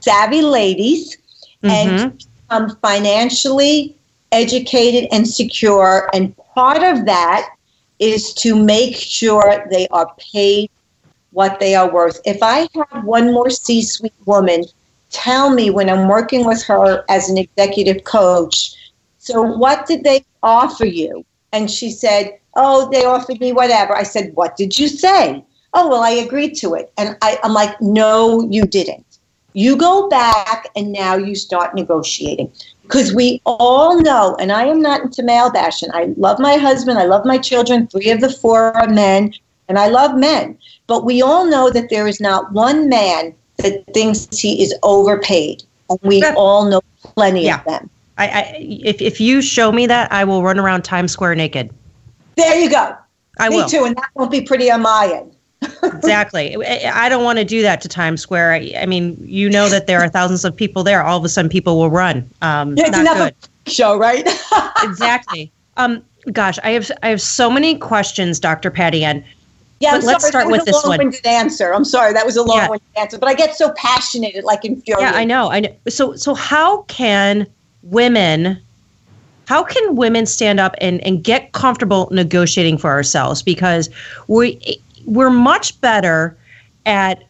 savvy 0.00 0.42
ladies 0.42 1.16
mm-hmm. 1.62 1.71
and 1.71 2.18
become 2.18 2.76
financially 2.82 3.97
educated 4.32 5.09
and 5.12 5.26
secure. 5.26 6.11
And 6.12 6.37
part 6.54 6.82
of 6.82 7.06
that 7.06 7.49
is 8.02 8.35
to 8.35 8.56
make 8.56 8.97
sure 8.97 9.64
they 9.71 9.87
are 9.88 10.12
paid 10.35 10.68
what 11.30 11.61
they 11.61 11.76
are 11.76 11.90
worth. 11.90 12.21
If 12.25 12.42
I 12.42 12.68
have 12.75 13.04
one 13.04 13.32
more 13.32 13.49
C 13.49 13.80
suite 13.80 14.12
woman 14.26 14.64
tell 15.11 15.50
me 15.50 15.71
when 15.71 15.88
I'm 15.88 16.09
working 16.09 16.44
with 16.44 16.62
her 16.64 17.04
as 17.09 17.30
an 17.30 17.38
executive 17.38 18.02
coach, 18.02 18.75
so 19.18 19.40
what 19.40 19.87
did 19.87 20.02
they 20.02 20.25
offer 20.42 20.85
you? 20.85 21.25
And 21.52 21.71
she 21.71 21.90
said, 21.90 22.38
Oh, 22.56 22.90
they 22.90 23.04
offered 23.04 23.40
me 23.40 23.52
whatever. 23.52 23.97
I 23.97 24.02
said, 24.02 24.32
What 24.35 24.56
did 24.56 24.78
you 24.78 24.88
say? 24.88 25.44
Oh, 25.73 25.88
well, 25.88 26.02
I 26.02 26.11
agreed 26.11 26.54
to 26.56 26.75
it. 26.75 26.92
And 26.99 27.16
I, 27.23 27.38
I'm 27.44 27.54
like, 27.54 27.80
No, 27.80 28.49
you 28.50 28.64
didn't. 28.64 29.06
You 29.54 29.76
go 29.76 30.09
back 30.09 30.66
and 30.75 30.92
now 30.92 31.14
you 31.14 31.37
start 31.37 31.75
negotiating 31.75 32.52
because 32.83 33.15
we 33.15 33.41
all 33.47 34.01
know, 34.01 34.37
and 34.39 34.53
I 34.53 34.65
am 34.65 34.81
not 34.81 35.03
into 35.03 35.23
male 35.23 35.51
bashing. 35.51 35.91
I 35.93 36.12
love 36.17 36.39
my 36.39 36.57
husband, 36.57 36.99
I 36.99 37.05
love 37.05 37.25
my 37.25 37.39
children, 37.39 37.87
three 37.87 38.11
of 38.11 38.21
the 38.21 38.31
four 38.31 38.77
are 38.77 38.89
men, 38.89 39.33
and 39.69 39.79
I 39.79 39.89
love 39.89 40.17
men. 40.17 40.59
But 40.87 41.05
we 41.05 41.23
all 41.23 41.47
know 41.47 41.71
that 41.71 41.91
there 41.91 42.07
is 42.07 42.21
not 42.21 42.53
one 42.53 42.89
man 42.89 43.35
that 43.59 43.85
thinks 43.95 44.29
he 44.39 44.62
is 44.62 44.75
overpaid. 44.83 45.62
And 45.89 45.99
we 46.03 46.23
all 46.37 46.69
know 46.69 46.81
plenty 47.03 47.45
yeah. 47.45 47.61
of 47.61 47.65
them. 47.65 47.91
I, 48.19 48.29
I, 48.29 48.57
if, 48.59 49.01
if 49.01 49.21
you 49.21 49.41
show 49.41 49.73
me 49.73 49.87
that, 49.87 50.12
I 50.12 50.25
will 50.25 50.43
run 50.43 50.59
around 50.59 50.83
Times 50.83 51.12
Square 51.12 51.37
naked. 51.37 51.73
There 52.37 52.59
you 52.59 52.71
go. 52.71 52.97
I 53.39 53.49
me 53.49 53.57
will. 53.57 53.69
too, 53.69 53.85
and 53.85 53.97
that 53.97 54.11
won't 54.15 54.31
be 54.31 54.43
pretty 54.43 54.71
on 54.71 54.83
my 54.83 55.11
end 55.15 55.35
exactly. 55.83 56.57
I 56.87 57.09
don't 57.09 57.25
want 57.25 57.38
to 57.38 57.45
do 57.45 57.62
that 57.62 57.81
to 57.83 57.88
Times 57.88 58.21
Square. 58.21 58.52
I, 58.52 58.73
I, 58.78 58.87
mean, 58.87 59.16
you 59.21 59.49
know 59.49 59.69
that 59.69 59.87
there 59.87 60.00
are 60.00 60.09
thousands 60.09 60.45
of 60.45 60.54
people 60.54 60.83
there. 60.83 61.02
All 61.02 61.19
of 61.19 61.25
a 61.25 61.28
sudden, 61.28 61.49
people 61.49 61.78
will 61.78 61.90
run. 61.90 62.28
Um, 62.42 62.76
yeah, 62.76 62.88
it's 62.88 62.99
another 62.99 63.31
good. 63.31 63.49
show, 63.73 63.97
right? 63.97 64.26
exactly. 64.83 65.50
Um, 65.76 66.02
gosh, 66.33 66.59
I 66.62 66.71
have 66.71 66.90
I 67.02 67.09
have 67.09 67.21
so 67.21 67.50
many 67.50 67.78
questions, 67.78 68.38
Dr. 68.40 68.71
Patty 68.71 69.04
Ann. 69.04 69.25
Yeah, 69.81 69.97
but 69.97 70.04
let's 70.04 70.23
sorry, 70.23 70.31
start 70.31 70.50
with 70.50 70.64
this 70.64 70.85
one. 70.85 71.12
Answer. 71.25 71.75
I'm 71.75 71.85
sorry, 71.85 72.12
that 72.12 72.25
was 72.25 72.37
a 72.37 72.42
long-winded 72.42 72.87
yeah. 72.95 73.02
answer, 73.02 73.19
but 73.19 73.28
I 73.28 73.35
get 73.35 73.57
so 73.57 73.73
passionate, 73.73 74.45
like 74.45 74.64
infuriates. 74.64 75.02
Yeah, 75.02 75.19
I 75.19 75.25
know. 75.25 75.50
I 75.50 75.59
know. 75.59 75.75
So, 75.88 76.14
so 76.14 76.35
how 76.35 76.83
can 76.83 77.49
women? 77.83 78.61
How 79.47 79.64
can 79.64 79.97
women 79.97 80.25
stand 80.25 80.61
up 80.61 80.76
and, 80.81 81.04
and 81.04 81.25
get 81.25 81.50
comfortable 81.50 82.09
negotiating 82.12 82.78
for 82.78 82.90
ourselves? 82.90 83.42
Because 83.42 83.90
we 84.28 84.81
we're 85.06 85.30
much 85.30 85.80
better 85.80 86.37
at 86.87 87.25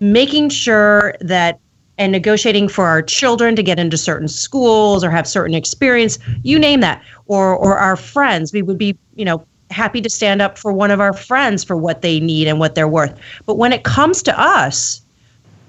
making 0.00 0.48
sure 0.50 1.14
that 1.20 1.60
and 1.98 2.12
negotiating 2.12 2.68
for 2.68 2.84
our 2.84 3.00
children 3.00 3.56
to 3.56 3.62
get 3.62 3.78
into 3.78 3.96
certain 3.96 4.28
schools 4.28 5.02
or 5.02 5.10
have 5.10 5.26
certain 5.26 5.54
experience 5.54 6.18
you 6.42 6.58
name 6.58 6.80
that. 6.80 7.02
Or 7.26 7.56
or 7.56 7.78
our 7.78 7.96
friends. 7.96 8.52
We 8.52 8.62
would 8.62 8.78
be 8.78 8.96
you 9.14 9.24
know 9.24 9.44
happy 9.70 10.00
to 10.00 10.10
stand 10.10 10.40
up 10.42 10.58
for 10.58 10.72
one 10.72 10.90
of 10.90 11.00
our 11.00 11.12
friends 11.12 11.64
for 11.64 11.76
what 11.76 12.02
they 12.02 12.20
need 12.20 12.46
and 12.46 12.60
what 12.60 12.74
they're 12.74 12.88
worth. 12.88 13.18
But 13.46 13.56
when 13.56 13.72
it 13.72 13.82
comes 13.82 14.22
to 14.24 14.38
us 14.38 15.00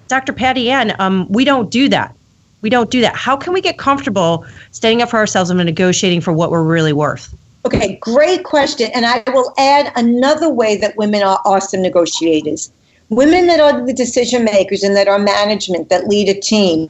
dr 0.07 0.31
patty 0.33 0.69
ann 0.69 0.95
um, 0.99 1.27
we 1.29 1.43
don't 1.43 1.69
do 1.69 1.89
that. 1.89 2.15
We 2.61 2.69
don't 2.69 2.89
do 2.89 3.01
that. 3.01 3.15
How 3.15 3.35
can 3.37 3.53
we 3.53 3.61
get 3.61 3.77
comfortable 3.77 4.45
standing 4.71 5.01
up 5.01 5.09
for 5.09 5.17
ourselves 5.17 5.49
and 5.49 5.63
negotiating 5.63 6.21
for 6.21 6.33
what 6.33 6.51
we're 6.51 6.63
really 6.63 6.93
worth 6.93 7.35
Okay, 7.65 7.97
great 8.01 8.43
question. 8.43 8.89
And 8.93 9.05
I 9.05 9.23
will 9.27 9.53
add 9.57 9.91
another 9.95 10.49
way 10.49 10.77
that 10.77 10.95
women 10.97 11.21
are 11.21 11.39
awesome 11.45 11.81
negotiators. 11.81 12.71
Women 13.09 13.47
that 13.47 13.59
are 13.59 13.85
the 13.85 13.93
decision 13.93 14.43
makers 14.43 14.83
and 14.83 14.95
that 14.95 15.07
are 15.07 15.19
management, 15.19 15.89
that 15.89 16.07
lead 16.07 16.29
a 16.29 16.39
team, 16.39 16.89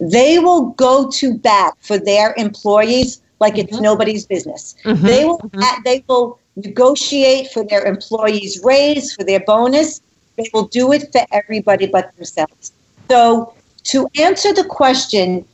they 0.00 0.38
will 0.38 0.70
go 0.70 1.10
to 1.10 1.34
bat 1.34 1.74
for 1.80 1.98
their 1.98 2.34
employees 2.36 3.20
like 3.40 3.58
it's 3.58 3.72
mm-hmm. 3.72 3.82
nobody's 3.82 4.24
business. 4.26 4.74
Mm-hmm. 4.84 5.06
They 5.06 5.24
will 5.24 5.38
mm-hmm. 5.38 5.82
they 5.84 6.04
will 6.08 6.38
negotiate 6.56 7.50
for 7.50 7.64
their 7.64 7.84
employees' 7.84 8.60
raise, 8.62 9.14
for 9.14 9.24
their 9.24 9.40
bonus. 9.40 10.00
They 10.36 10.50
will 10.52 10.66
do 10.66 10.92
it 10.92 11.12
for 11.12 11.24
everybody 11.32 11.86
but 11.86 12.14
themselves. 12.16 12.72
So 13.08 13.54
to 13.84 14.08
answer 14.18 14.52
the 14.52 14.64
question, 14.64 15.44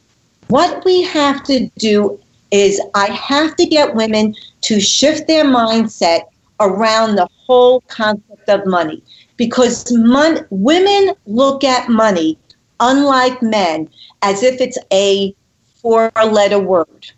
what 0.48 0.84
we 0.84 1.02
have 1.02 1.42
to 1.44 1.68
do 1.78 2.18
is 2.50 2.80
I 2.94 3.06
have 3.12 3.56
to 3.56 3.66
get 3.66 3.94
women 3.94 4.34
to 4.62 4.80
shift 4.80 5.26
their 5.26 5.44
mindset 5.44 6.22
around 6.60 7.16
the 7.16 7.28
whole 7.46 7.80
concept 7.82 8.48
of 8.48 8.66
money. 8.66 9.02
Because 9.36 9.90
mon- 9.90 10.46
women 10.50 11.14
look 11.26 11.64
at 11.64 11.88
money 11.88 12.38
unlike 12.80 13.40
men 13.42 13.88
as 14.22 14.42
if 14.42 14.60
it's 14.60 14.78
a 14.92 15.34
four 15.80 16.10
letter 16.16 16.58
word 16.58 17.10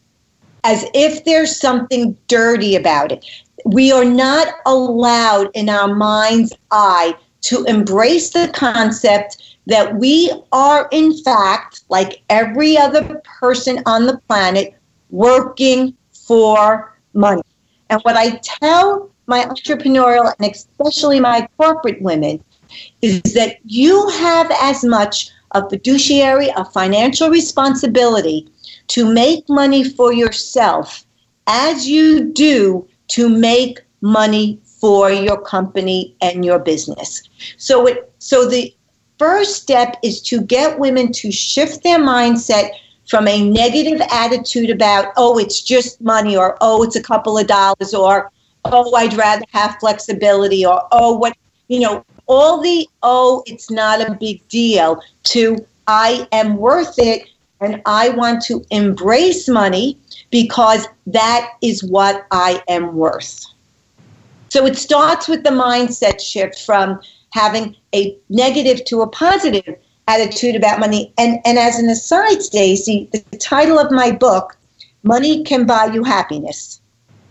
as 0.64 0.86
if 0.94 1.24
there's 1.24 1.58
something 1.58 2.16
dirty 2.28 2.76
about 2.76 3.12
it. 3.12 3.24
We 3.64 3.92
are 3.92 4.04
not 4.04 4.48
allowed 4.66 5.50
in 5.54 5.68
our 5.68 5.92
mind's 5.94 6.52
eye 6.70 7.14
to 7.42 7.64
embrace 7.64 8.30
the 8.30 8.50
concept 8.54 9.56
that 9.66 9.96
we 9.96 10.32
are 10.52 10.88
in 10.92 11.16
fact 11.22 11.82
like 11.88 12.22
every 12.28 12.76
other 12.76 13.20
person 13.40 13.82
on 13.86 14.06
the 14.06 14.18
planet 14.28 14.74
working 15.12 15.94
for 16.10 16.98
money. 17.14 17.42
And 17.90 18.00
what 18.02 18.16
I 18.16 18.40
tell 18.42 19.10
my 19.26 19.44
entrepreneurial 19.44 20.32
and 20.38 20.50
especially 20.50 21.20
my 21.20 21.46
corporate 21.56 22.02
women 22.02 22.42
is 23.02 23.22
that 23.34 23.58
you 23.64 24.08
have 24.08 24.50
as 24.60 24.82
much 24.84 25.30
a 25.52 25.68
fiduciary, 25.68 26.48
a 26.56 26.64
financial 26.64 27.28
responsibility 27.28 28.48
to 28.88 29.12
make 29.12 29.48
money 29.48 29.84
for 29.84 30.12
yourself 30.12 31.04
as 31.46 31.86
you 31.86 32.32
do 32.32 32.88
to 33.08 33.28
make 33.28 33.80
money 34.00 34.58
for 34.64 35.10
your 35.10 35.40
company 35.40 36.16
and 36.22 36.44
your 36.44 36.58
business. 36.58 37.22
So 37.56 37.86
it 37.86 38.12
so 38.18 38.48
the 38.48 38.74
first 39.18 39.62
step 39.62 39.96
is 40.02 40.20
to 40.22 40.40
get 40.40 40.78
women 40.78 41.12
to 41.12 41.30
shift 41.30 41.84
their 41.84 41.98
mindset 41.98 42.70
from 43.08 43.28
a 43.28 43.48
negative 43.48 44.00
attitude 44.10 44.70
about, 44.70 45.12
oh, 45.16 45.38
it's 45.38 45.60
just 45.60 46.00
money, 46.00 46.36
or 46.36 46.56
oh, 46.60 46.82
it's 46.82 46.96
a 46.96 47.02
couple 47.02 47.36
of 47.38 47.46
dollars, 47.46 47.94
or 47.94 48.30
oh, 48.66 48.94
I'd 48.94 49.14
rather 49.14 49.44
have 49.52 49.76
flexibility, 49.80 50.64
or 50.64 50.86
oh, 50.92 51.16
what, 51.16 51.36
you 51.68 51.80
know, 51.80 52.04
all 52.26 52.60
the 52.62 52.88
oh, 53.02 53.42
it's 53.46 53.70
not 53.70 54.00
a 54.00 54.14
big 54.14 54.46
deal 54.48 55.02
to 55.24 55.66
I 55.86 56.26
am 56.32 56.56
worth 56.56 56.94
it 56.98 57.28
and 57.60 57.82
I 57.86 58.10
want 58.10 58.42
to 58.44 58.64
embrace 58.70 59.48
money 59.48 59.98
because 60.30 60.86
that 61.06 61.52
is 61.62 61.84
what 61.84 62.26
I 62.30 62.62
am 62.68 62.96
worth. 62.96 63.44
So 64.48 64.66
it 64.66 64.76
starts 64.76 65.28
with 65.28 65.44
the 65.44 65.50
mindset 65.50 66.20
shift 66.20 66.60
from 66.60 67.00
having 67.30 67.76
a 67.94 68.16
negative 68.28 68.84
to 68.86 69.02
a 69.02 69.06
positive 69.08 69.76
attitude 70.12 70.56
about 70.56 70.80
money. 70.80 71.12
And, 71.18 71.40
and 71.44 71.58
as 71.58 71.78
an 71.78 71.88
aside, 71.88 72.42
Stacy, 72.42 73.08
the 73.12 73.20
title 73.38 73.78
of 73.78 73.90
my 73.90 74.10
book, 74.10 74.56
Money 75.02 75.42
Can 75.44 75.66
Buy 75.66 75.86
You 75.86 76.04
Happiness 76.04 76.80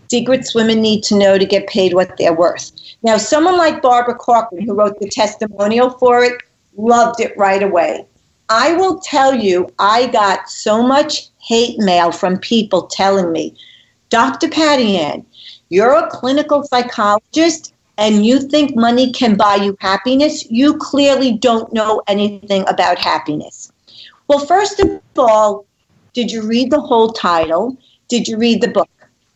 Secrets 0.08 0.54
Women 0.54 0.82
Need 0.82 1.04
to 1.04 1.16
Know 1.16 1.38
to 1.38 1.46
Get 1.46 1.66
Paid 1.68 1.94
What 1.94 2.16
They're 2.18 2.34
Worth. 2.34 2.72
Now, 3.02 3.16
someone 3.16 3.56
like 3.56 3.82
Barbara 3.82 4.14
Corcoran, 4.14 4.64
who 4.64 4.74
wrote 4.74 4.98
the 5.00 5.08
testimonial 5.08 5.90
for 5.90 6.22
it, 6.24 6.42
loved 6.76 7.20
it 7.20 7.36
right 7.36 7.62
away. 7.62 8.06
I 8.48 8.74
will 8.74 8.98
tell 9.00 9.34
you, 9.34 9.72
I 9.78 10.08
got 10.08 10.50
so 10.50 10.82
much 10.82 11.28
hate 11.38 11.78
mail 11.78 12.12
from 12.12 12.36
people 12.38 12.82
telling 12.88 13.32
me, 13.32 13.56
Dr. 14.10 14.48
Patty 14.48 14.98
Ann, 14.98 15.24
you're 15.70 15.96
a 15.96 16.10
clinical 16.10 16.62
psychologist 16.64 17.71
and 17.98 18.24
you 18.24 18.40
think 18.40 18.74
money 18.74 19.12
can 19.12 19.36
buy 19.36 19.56
you 19.56 19.76
happiness, 19.80 20.50
you 20.50 20.76
clearly 20.78 21.32
don't 21.32 21.72
know 21.72 22.02
anything 22.08 22.64
about 22.68 22.98
happiness. 22.98 23.70
Well, 24.28 24.46
first 24.46 24.80
of 24.80 25.00
all, 25.16 25.66
did 26.12 26.30
you 26.30 26.42
read 26.42 26.70
the 26.70 26.80
whole 26.80 27.12
title? 27.12 27.76
Did 28.08 28.28
you 28.28 28.38
read 28.38 28.60
the 28.60 28.68
book? 28.68 28.88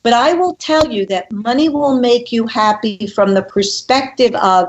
But 0.02 0.12
I 0.12 0.34
will 0.34 0.54
tell 0.54 0.90
you 0.90 1.04
that 1.06 1.32
money 1.32 1.68
will 1.68 1.98
make 1.98 2.30
you 2.30 2.46
happy 2.46 3.06
from 3.08 3.34
the 3.34 3.42
perspective 3.42 4.34
of 4.36 4.68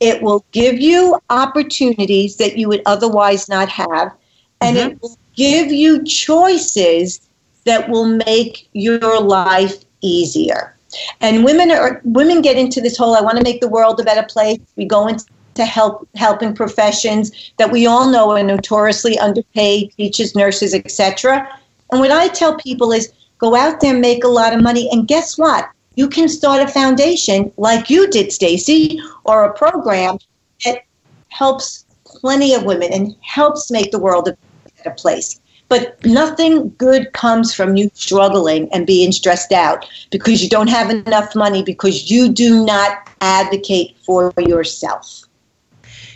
it 0.00 0.22
will 0.22 0.44
give 0.52 0.78
you 0.78 1.18
opportunities 1.30 2.36
that 2.36 2.56
you 2.56 2.68
would 2.68 2.82
otherwise 2.86 3.48
not 3.48 3.68
have, 3.68 4.12
and 4.60 4.76
mm-hmm. 4.76 4.90
it 4.90 5.02
will 5.02 5.18
give 5.34 5.72
you 5.72 6.04
choices 6.04 7.28
that 7.64 7.88
will 7.88 8.06
make 8.06 8.68
your 8.72 9.20
life 9.20 9.84
easier. 10.02 10.75
And 11.20 11.44
women 11.44 11.70
are 11.70 12.00
women 12.04 12.42
get 12.42 12.56
into 12.56 12.80
this 12.80 12.96
whole 12.96 13.14
I 13.14 13.20
want 13.20 13.38
to 13.38 13.44
make 13.44 13.60
the 13.60 13.68
world 13.68 14.00
a 14.00 14.04
better 14.04 14.26
place. 14.28 14.58
We 14.76 14.84
go 14.84 15.06
into 15.06 15.64
help 15.64 16.08
helping 16.14 16.54
professions 16.54 17.52
that 17.58 17.72
we 17.72 17.86
all 17.86 18.10
know 18.10 18.30
are 18.30 18.42
notoriously 18.42 19.18
underpaid, 19.18 19.92
teachers, 19.96 20.34
nurses, 20.34 20.74
etc. 20.74 21.48
And 21.90 22.00
what 22.00 22.10
I 22.10 22.28
tell 22.28 22.56
people 22.56 22.92
is 22.92 23.12
go 23.38 23.54
out 23.54 23.80
there, 23.80 23.96
make 23.96 24.24
a 24.24 24.28
lot 24.28 24.54
of 24.54 24.62
money, 24.62 24.88
and 24.90 25.06
guess 25.08 25.38
what? 25.38 25.68
You 25.94 26.08
can 26.08 26.28
start 26.28 26.62
a 26.62 26.68
foundation 26.68 27.52
like 27.56 27.88
you 27.88 28.08
did, 28.10 28.30
Stacy, 28.32 29.00
or 29.24 29.44
a 29.44 29.52
program 29.52 30.18
that 30.64 30.82
helps 31.28 31.86
plenty 32.04 32.54
of 32.54 32.64
women 32.64 32.92
and 32.92 33.16
helps 33.22 33.70
make 33.70 33.92
the 33.92 33.98
world 33.98 34.28
a 34.28 34.36
better 34.76 34.94
place. 34.94 35.40
But 35.68 36.04
nothing 36.04 36.72
good 36.78 37.12
comes 37.12 37.52
from 37.52 37.76
you 37.76 37.90
struggling 37.94 38.72
and 38.72 38.86
being 38.86 39.10
stressed 39.10 39.52
out 39.52 39.88
because 40.10 40.42
you 40.42 40.48
don't 40.48 40.68
have 40.68 40.90
enough 40.90 41.34
money 41.34 41.62
because 41.62 42.10
you 42.10 42.28
do 42.28 42.64
not 42.64 43.08
advocate 43.20 43.96
for 44.04 44.32
yourself. 44.38 45.22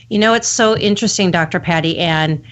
You 0.09 0.19
know, 0.19 0.35
it's 0.35 0.49
so 0.49 0.76
interesting, 0.76 1.30
Dr. 1.30 1.59
Patty 1.59 1.99
Ann. 1.99 2.45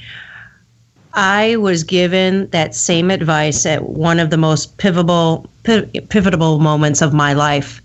I 1.14 1.56
was 1.56 1.82
given 1.82 2.48
that 2.50 2.74
same 2.74 3.10
advice 3.10 3.66
at 3.66 3.82
one 3.84 4.20
of 4.20 4.30
the 4.30 4.36
most 4.36 4.76
pivotal 4.78 5.48
pivotal 5.64 6.58
moments 6.60 7.02
of 7.02 7.12
my 7.12 7.32
life 7.32 7.82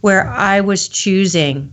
where 0.00 0.26
I 0.28 0.60
was 0.60 0.88
choosing 0.88 1.72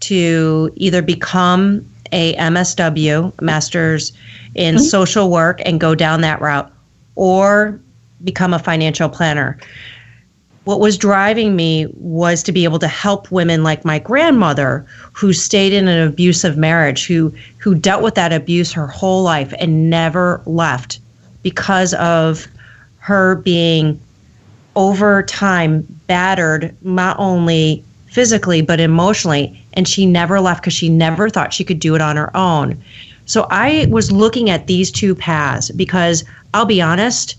to 0.00 0.72
either 0.76 1.02
become 1.02 1.86
a 2.12 2.34
MSW, 2.36 3.40
master's 3.40 4.12
in 4.54 4.76
mm-hmm. 4.76 4.84
social 4.84 5.30
work, 5.30 5.60
and 5.64 5.80
go 5.80 5.94
down 5.94 6.20
that 6.22 6.40
route, 6.40 6.70
or 7.14 7.80
become 8.24 8.54
a 8.54 8.58
financial 8.58 9.08
planner. 9.08 9.58
What 10.64 10.80
was 10.80 10.98
driving 10.98 11.54
me 11.54 11.86
was 11.94 12.42
to 12.42 12.52
be 12.52 12.64
able 12.64 12.80
to 12.80 12.88
help 12.88 13.30
women 13.30 13.62
like 13.62 13.84
my 13.84 14.00
grandmother 14.00 14.84
who 15.12 15.32
stayed 15.32 15.72
in 15.72 15.86
an 15.86 16.08
abusive 16.08 16.56
marriage, 16.56 17.06
who 17.06 17.32
who 17.58 17.74
dealt 17.74 18.02
with 18.02 18.16
that 18.16 18.32
abuse 18.32 18.72
her 18.72 18.88
whole 18.88 19.22
life 19.22 19.54
and 19.60 19.88
never 19.88 20.42
left 20.44 20.98
because 21.42 21.94
of 21.94 22.48
her 22.98 23.36
being 23.36 24.00
over 24.74 25.22
time 25.22 25.86
battered 26.06 26.76
not 26.82 27.16
only 27.18 27.84
physically 28.16 28.62
but 28.62 28.80
emotionally 28.80 29.62
and 29.74 29.86
she 29.86 30.06
never 30.06 30.40
left 30.40 30.62
because 30.62 30.72
she 30.72 30.88
never 30.88 31.28
thought 31.28 31.52
she 31.52 31.62
could 31.62 31.78
do 31.78 31.94
it 31.94 32.00
on 32.00 32.16
her 32.16 32.34
own. 32.34 32.82
So 33.26 33.46
i 33.50 33.86
was 33.90 34.10
looking 34.10 34.48
at 34.48 34.66
these 34.66 34.90
two 34.90 35.14
paths 35.14 35.70
because 35.70 36.24
i'll 36.54 36.64
be 36.64 36.80
honest 36.80 37.36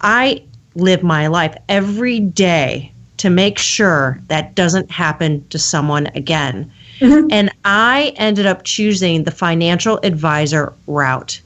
i 0.00 0.40
live 0.76 1.02
my 1.02 1.26
life 1.26 1.56
every 1.68 2.20
day 2.20 2.92
to 3.16 3.30
make 3.30 3.58
sure 3.58 4.20
that 4.28 4.54
doesn't 4.54 4.92
happen 4.92 5.44
to 5.48 5.58
someone 5.58 6.06
again. 6.14 6.70
Mm-hmm. 7.00 7.26
and 7.32 7.50
i 7.64 8.12
ended 8.14 8.46
up 8.46 8.62
choosing 8.62 9.24
the 9.24 9.32
financial 9.32 9.98
advisor 10.04 10.72
route 10.86 11.40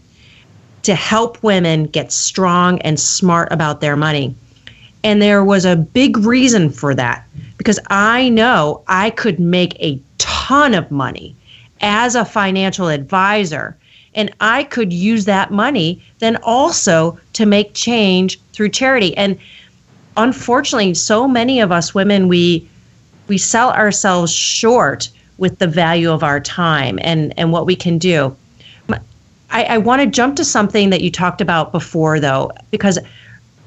to 0.82 0.94
help 0.94 1.42
women 1.42 1.84
get 1.84 2.12
strong 2.12 2.78
and 2.82 3.00
smart 3.00 3.48
about 3.52 3.80
their 3.80 3.96
money. 3.96 4.34
And 5.04 5.20
there 5.20 5.44
was 5.44 5.64
a 5.64 5.76
big 5.76 6.16
reason 6.18 6.70
for 6.70 6.94
that 6.94 7.26
because 7.58 7.78
I 7.90 8.28
know 8.28 8.82
I 8.88 9.10
could 9.10 9.38
make 9.38 9.74
a 9.80 10.00
ton 10.18 10.74
of 10.74 10.90
money 10.90 11.34
as 11.80 12.14
a 12.14 12.24
financial 12.24 12.88
advisor. 12.88 13.76
And 14.14 14.32
I 14.40 14.64
could 14.64 14.92
use 14.92 15.24
that 15.24 15.50
money 15.50 16.02
then 16.18 16.36
also 16.42 17.18
to 17.32 17.46
make 17.46 17.74
change 17.74 18.38
through 18.52 18.68
charity. 18.68 19.16
And 19.16 19.38
unfortunately, 20.16 20.94
so 20.94 21.26
many 21.26 21.60
of 21.60 21.72
us 21.72 21.94
women, 21.94 22.28
we 22.28 22.68
we 23.28 23.38
sell 23.38 23.70
ourselves 23.70 24.32
short 24.32 25.08
with 25.38 25.58
the 25.58 25.66
value 25.66 26.10
of 26.10 26.22
our 26.22 26.40
time 26.40 26.98
and, 27.02 27.32
and 27.38 27.52
what 27.52 27.66
we 27.66 27.74
can 27.74 27.96
do. 27.96 28.36
I, 29.52 29.64
I 29.64 29.78
want 29.78 30.00
to 30.02 30.06
jump 30.06 30.36
to 30.36 30.44
something 30.44 30.90
that 30.90 31.02
you 31.02 31.10
talked 31.10 31.40
about 31.40 31.72
before, 31.72 32.18
though, 32.18 32.50
because 32.70 32.98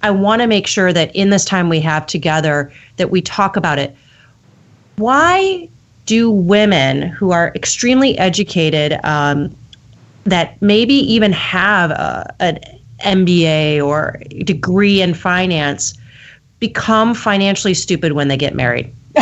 I 0.06 0.12
want 0.12 0.44
to 0.44 0.48
make 0.48 0.68
sure 0.68 0.94
that 0.94 1.16
in 1.16 1.32
this 1.32 1.44
time 1.44 1.68
we 1.68 1.80
have 1.80 2.06
together 2.06 2.72
that 2.98 3.10
we 3.10 3.24
talk 3.24 3.58
about 3.58 3.80
it. 3.80 3.98
Why 4.98 5.68
do 6.06 6.30
women 6.30 7.02
who 7.02 7.32
are 7.32 7.52
extremely 7.56 8.16
educated, 8.20 9.00
um, 9.04 9.56
that 10.26 10.62
maybe 10.62 10.94
even 10.94 11.32
have 11.32 11.90
a, 11.90 12.32
an 12.40 12.60
MBA 13.00 13.84
or 13.84 14.22
degree 14.44 15.02
in 15.02 15.16
finance, 15.16 15.96
become 16.60 17.16
financially 17.16 17.74
stupid 17.74 18.12
when 18.12 18.28
they 18.28 18.38
get 18.38 18.54
married? 18.54 18.94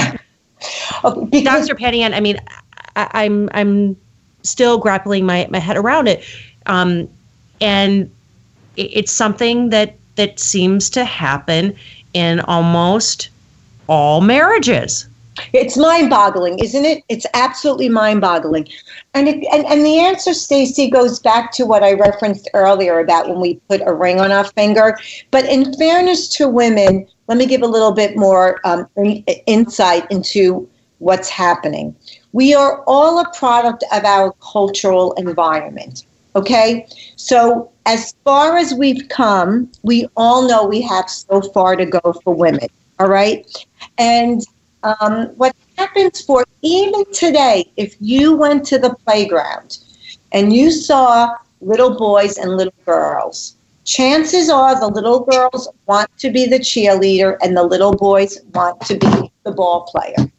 Dr. 1.01 1.75
Patty 1.75 2.01
Ann, 2.01 2.13
I 2.13 2.19
mean, 2.19 2.41
I, 2.97 3.23
am 3.23 3.49
I'm, 3.53 3.67
I'm 3.69 3.97
still 4.41 4.77
grappling 4.79 5.25
my, 5.25 5.47
my 5.49 5.59
head 5.59 5.77
around 5.77 6.09
it, 6.09 6.25
um, 6.65 7.07
and 7.61 8.11
it's 8.75 9.13
something 9.13 9.69
that 9.69 9.95
that 10.15 10.39
seems 10.39 10.89
to 10.91 11.05
happen 11.05 11.75
in 12.13 12.39
almost 12.41 13.29
all 13.87 14.21
marriages. 14.21 15.07
It's 15.51 15.75
mind-boggling, 15.77 16.59
isn't 16.59 16.85
it? 16.85 17.03
It's 17.09 17.25
absolutely 17.33 17.89
mind-boggling, 17.89 18.67
and 19.15 19.27
it, 19.27 19.43
and 19.51 19.65
and 19.65 19.83
the 19.83 19.97
answer, 19.97 20.31
Stacy, 20.31 20.91
goes 20.91 21.19
back 21.19 21.51
to 21.53 21.65
what 21.65 21.83
I 21.83 21.93
referenced 21.93 22.47
earlier 22.53 22.99
about 22.99 23.27
when 23.27 23.39
we 23.39 23.55
put 23.67 23.81
a 23.83 23.93
ring 23.93 24.19
on 24.19 24.31
our 24.31 24.43
finger. 24.43 24.97
But 25.31 25.45
in 25.45 25.73
fairness 25.73 26.27
to 26.37 26.47
women, 26.47 27.07
let 27.27 27.39
me 27.39 27.47
give 27.47 27.63
a 27.63 27.67
little 27.67 27.93
bit 27.93 28.15
more 28.15 28.59
um, 28.63 28.87
insight 29.47 30.05
into 30.11 30.69
what's 30.99 31.29
happening. 31.29 31.95
We 32.31 32.53
are 32.53 32.83
all 32.85 33.19
a 33.19 33.29
product 33.33 33.83
of 33.91 34.05
our 34.05 34.33
cultural 34.33 35.13
environment. 35.13 36.05
Okay, 36.35 36.87
so 37.15 37.71
as 37.85 38.15
far 38.23 38.57
as 38.57 38.73
we've 38.73 39.07
come, 39.09 39.71
we 39.83 40.07
all 40.17 40.47
know 40.47 40.65
we 40.65 40.81
have 40.81 41.09
so 41.09 41.41
far 41.41 41.75
to 41.75 41.85
go 41.85 42.13
for 42.23 42.33
women. 42.33 42.67
All 42.99 43.07
right. 43.07 43.45
And 43.97 44.41
um, 44.83 45.27
what 45.35 45.55
happens 45.77 46.21
for 46.21 46.43
even 46.61 47.05
today, 47.13 47.71
if 47.77 47.95
you 47.99 48.35
went 48.35 48.65
to 48.67 48.79
the 48.79 48.95
playground 49.05 49.77
and 50.31 50.53
you 50.53 50.71
saw 50.71 51.35
little 51.61 51.97
boys 51.97 52.37
and 52.37 52.57
little 52.57 52.73
girls, 52.85 53.55
chances 53.85 54.49
are 54.49 54.79
the 54.79 54.87
little 54.87 55.25
girls 55.25 55.67
want 55.85 56.09
to 56.17 56.31
be 56.31 56.45
the 56.45 56.59
cheerleader 56.59 57.37
and 57.41 57.55
the 57.55 57.63
little 57.63 57.95
boys 57.95 58.39
want 58.53 58.81
to 58.81 58.95
be 58.95 59.31
the 59.43 59.51
ball 59.51 59.83
player. 59.83 60.31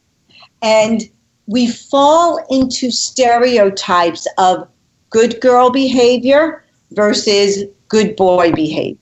And 0.62 1.02
we 1.46 1.70
fall 1.70 2.44
into 2.50 2.90
stereotypes 2.90 4.26
of 4.38 4.68
good 5.14 5.40
girl 5.40 5.70
behavior 5.70 6.64
versus 6.90 7.62
good 7.86 8.16
boy 8.16 8.50
behavior. 8.50 8.98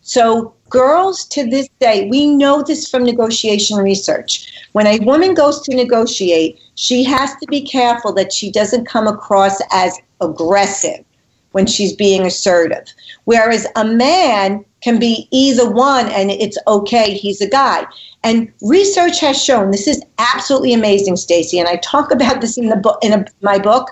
So, 0.00 0.54
girls 0.70 1.26
to 1.26 1.44
this 1.44 1.68
day, 1.78 2.08
we 2.08 2.26
know 2.26 2.62
this 2.62 2.88
from 2.88 3.04
negotiation 3.04 3.76
research. 3.76 4.50
When 4.72 4.86
a 4.86 4.98
woman 5.00 5.34
goes 5.34 5.60
to 5.62 5.76
negotiate, 5.76 6.58
she 6.76 7.04
has 7.04 7.36
to 7.36 7.46
be 7.48 7.60
careful 7.60 8.14
that 8.14 8.32
she 8.32 8.50
doesn't 8.50 8.86
come 8.86 9.06
across 9.06 9.60
as 9.70 9.98
aggressive 10.22 11.04
when 11.50 11.66
she's 11.66 11.94
being 11.94 12.24
assertive. 12.24 12.86
Whereas 13.24 13.66
a 13.76 13.84
man 13.84 14.64
can 14.80 14.98
be 14.98 15.28
either 15.32 15.70
one 15.70 16.06
and 16.08 16.30
it's 16.30 16.56
okay, 16.66 17.12
he's 17.12 17.42
a 17.42 17.48
guy. 17.48 17.84
And 18.24 18.50
research 18.62 19.20
has 19.20 19.42
shown 19.42 19.70
this 19.70 19.86
is 19.86 20.02
absolutely 20.16 20.72
amazing, 20.72 21.16
Stacy, 21.16 21.58
and 21.58 21.68
I 21.68 21.76
talk 21.76 22.10
about 22.10 22.40
this 22.40 22.56
in 22.56 22.70
the 22.70 22.76
book 22.76 22.98
in 23.02 23.12
a, 23.12 23.26
my 23.42 23.58
book. 23.58 23.90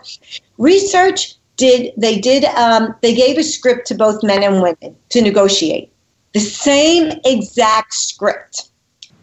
Research 0.56 1.34
did 1.60 1.92
they 1.98 2.18
did 2.18 2.44
um, 2.46 2.94
they 3.02 3.14
gave 3.14 3.36
a 3.36 3.42
script 3.42 3.86
to 3.88 3.94
both 3.94 4.22
men 4.22 4.42
and 4.42 4.62
women 4.62 4.96
to 5.10 5.20
negotiate. 5.20 5.92
The 6.32 6.40
same 6.40 7.20
exact 7.24 7.92
script. 7.92 8.70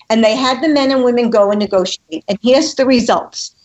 And 0.09 0.23
they 0.23 0.35
had 0.35 0.61
the 0.61 0.69
men 0.69 0.91
and 0.91 1.03
women 1.03 1.29
go 1.29 1.51
and 1.51 1.59
negotiate. 1.59 2.23
And 2.29 2.37
here's 2.41 2.75
the 2.75 2.85
results. 2.85 3.55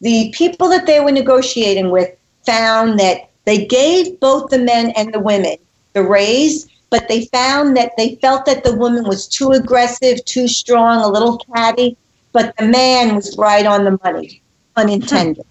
The 0.00 0.30
people 0.36 0.68
that 0.68 0.86
they 0.86 1.00
were 1.00 1.12
negotiating 1.12 1.90
with 1.90 2.10
found 2.44 2.98
that 2.98 3.30
they 3.44 3.64
gave 3.64 4.18
both 4.20 4.50
the 4.50 4.58
men 4.58 4.90
and 4.96 5.14
the 5.14 5.20
women 5.20 5.56
the 5.94 6.02
raise 6.02 6.68
but 6.90 7.08
they 7.08 7.24
found 7.26 7.76
that 7.76 7.92
they 7.96 8.14
felt 8.16 8.46
that 8.46 8.62
the 8.62 8.74
woman 8.74 9.04
was 9.04 9.26
too 9.26 9.50
aggressive 9.52 10.22
too 10.24 10.46
strong 10.46 11.02
a 11.02 11.08
little 11.08 11.38
catty 11.54 11.96
but 12.32 12.54
the 12.58 12.66
man 12.66 13.14
was 13.16 13.36
right 13.38 13.66
on 13.66 13.84
the 13.84 13.98
money. 14.04 14.42
Unintended 14.76 15.46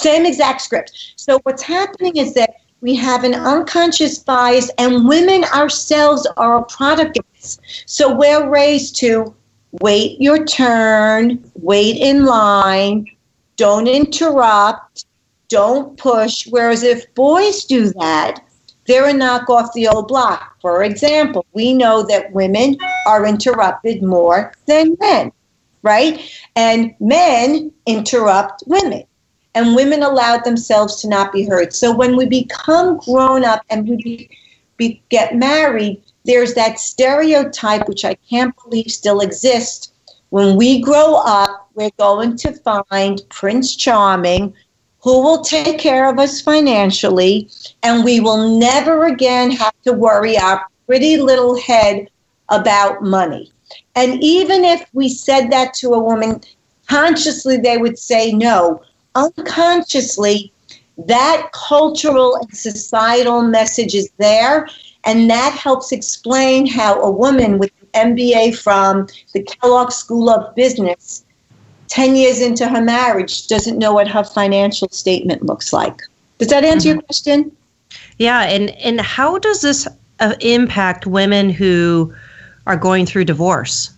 same 0.00 0.26
exact 0.26 0.62
script. 0.62 1.14
So 1.16 1.38
what's 1.42 1.62
happening 1.62 2.16
is 2.16 2.34
that 2.34 2.54
we 2.80 2.94
have 2.96 3.24
an 3.24 3.34
unconscious 3.34 4.18
bias, 4.18 4.70
and 4.78 5.06
women 5.06 5.44
ourselves 5.44 6.26
are 6.36 6.58
a 6.58 6.64
product 6.64 7.18
of 7.18 7.24
this. 7.34 7.58
So 7.86 8.14
we're 8.14 8.48
raised 8.48 8.96
to 9.00 9.34
wait 9.82 10.20
your 10.20 10.44
turn, 10.46 11.44
wait 11.54 11.96
in 11.96 12.24
line, 12.24 13.06
don't 13.56 13.86
interrupt, 13.86 15.04
don't 15.48 15.98
push. 15.98 16.46
Whereas 16.48 16.82
if 16.82 17.14
boys 17.14 17.64
do 17.64 17.90
that, 17.98 18.40
they're 18.86 19.08
a 19.08 19.12
knock 19.12 19.50
off 19.50 19.72
the 19.74 19.86
old 19.86 20.08
block. 20.08 20.56
For 20.62 20.84
example, 20.84 21.44
we 21.52 21.74
know 21.74 22.02
that 22.06 22.32
women 22.32 22.78
are 23.06 23.26
interrupted 23.26 24.02
more 24.02 24.52
than 24.66 24.96
men, 24.98 25.32
right? 25.82 26.32
And 26.56 26.94
men 26.98 27.72
interrupt 27.86 28.64
women. 28.66 29.04
And 29.54 29.74
women 29.74 30.02
allowed 30.02 30.44
themselves 30.44 31.00
to 31.02 31.08
not 31.08 31.32
be 31.32 31.44
heard. 31.44 31.72
So 31.72 31.94
when 31.94 32.16
we 32.16 32.26
become 32.26 32.98
grown 32.98 33.44
up 33.44 33.62
and 33.70 33.88
we 33.88 33.96
be, 33.96 34.30
be, 34.76 35.02
get 35.08 35.34
married, 35.34 36.02
there's 36.24 36.54
that 36.54 36.78
stereotype, 36.78 37.88
which 37.88 38.04
I 38.04 38.14
can't 38.28 38.54
believe 38.62 38.90
still 38.90 39.20
exists. 39.20 39.92
When 40.28 40.56
we 40.56 40.80
grow 40.80 41.16
up, 41.16 41.68
we're 41.74 41.90
going 41.98 42.36
to 42.38 42.52
find 42.52 43.20
Prince 43.28 43.74
Charming 43.74 44.54
who 45.02 45.22
will 45.22 45.42
take 45.42 45.78
care 45.78 46.08
of 46.08 46.18
us 46.18 46.40
financially, 46.40 47.48
and 47.82 48.04
we 48.04 48.20
will 48.20 48.58
never 48.58 49.06
again 49.06 49.50
have 49.50 49.74
to 49.82 49.92
worry 49.92 50.38
our 50.38 50.66
pretty 50.86 51.16
little 51.16 51.58
head 51.58 52.08
about 52.50 53.02
money. 53.02 53.50
And 53.94 54.22
even 54.22 54.64
if 54.64 54.88
we 54.92 55.08
said 55.08 55.50
that 55.50 55.72
to 55.74 55.94
a 55.94 55.98
woman, 55.98 56.42
consciously 56.86 57.56
they 57.56 57.78
would 57.78 57.98
say 57.98 58.32
no. 58.32 58.82
Unconsciously, 59.14 60.52
that 61.06 61.50
cultural 61.52 62.36
and 62.36 62.56
societal 62.56 63.42
message 63.42 63.94
is 63.94 64.10
there, 64.18 64.68
and 65.04 65.30
that 65.30 65.52
helps 65.52 65.92
explain 65.92 66.66
how 66.66 67.00
a 67.00 67.10
woman 67.10 67.58
with 67.58 67.70
an 67.94 68.14
MBA 68.14 68.58
from 68.58 69.06
the 69.32 69.42
Kellogg 69.42 69.92
School 69.92 70.30
of 70.30 70.54
Business 70.54 71.24
10 71.88 72.14
years 72.14 72.40
into 72.40 72.68
her 72.68 72.80
marriage 72.80 73.48
doesn't 73.48 73.78
know 73.78 73.92
what 73.92 74.08
her 74.08 74.22
financial 74.22 74.88
statement 74.90 75.44
looks 75.44 75.72
like. 75.72 76.00
Does 76.38 76.48
that 76.48 76.64
answer 76.64 76.90
mm-hmm. 76.90 76.98
your 76.98 77.02
question? 77.02 77.56
Yeah, 78.18 78.42
and 78.42 78.70
and 78.70 79.00
how 79.00 79.38
does 79.38 79.60
this 79.60 79.88
uh, 80.20 80.34
impact 80.40 81.06
women 81.06 81.50
who 81.50 82.14
are 82.66 82.76
going 82.76 83.06
through 83.06 83.24
divorce? 83.24 83.90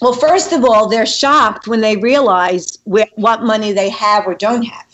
Well, 0.00 0.12
first 0.12 0.52
of 0.52 0.64
all, 0.64 0.88
they're 0.88 1.06
shocked 1.06 1.66
when 1.66 1.80
they 1.80 1.96
realize 1.96 2.78
wh- 2.84 3.10
what 3.16 3.42
money 3.42 3.72
they 3.72 3.90
have 3.90 4.26
or 4.26 4.34
don't 4.34 4.62
have. 4.62 4.86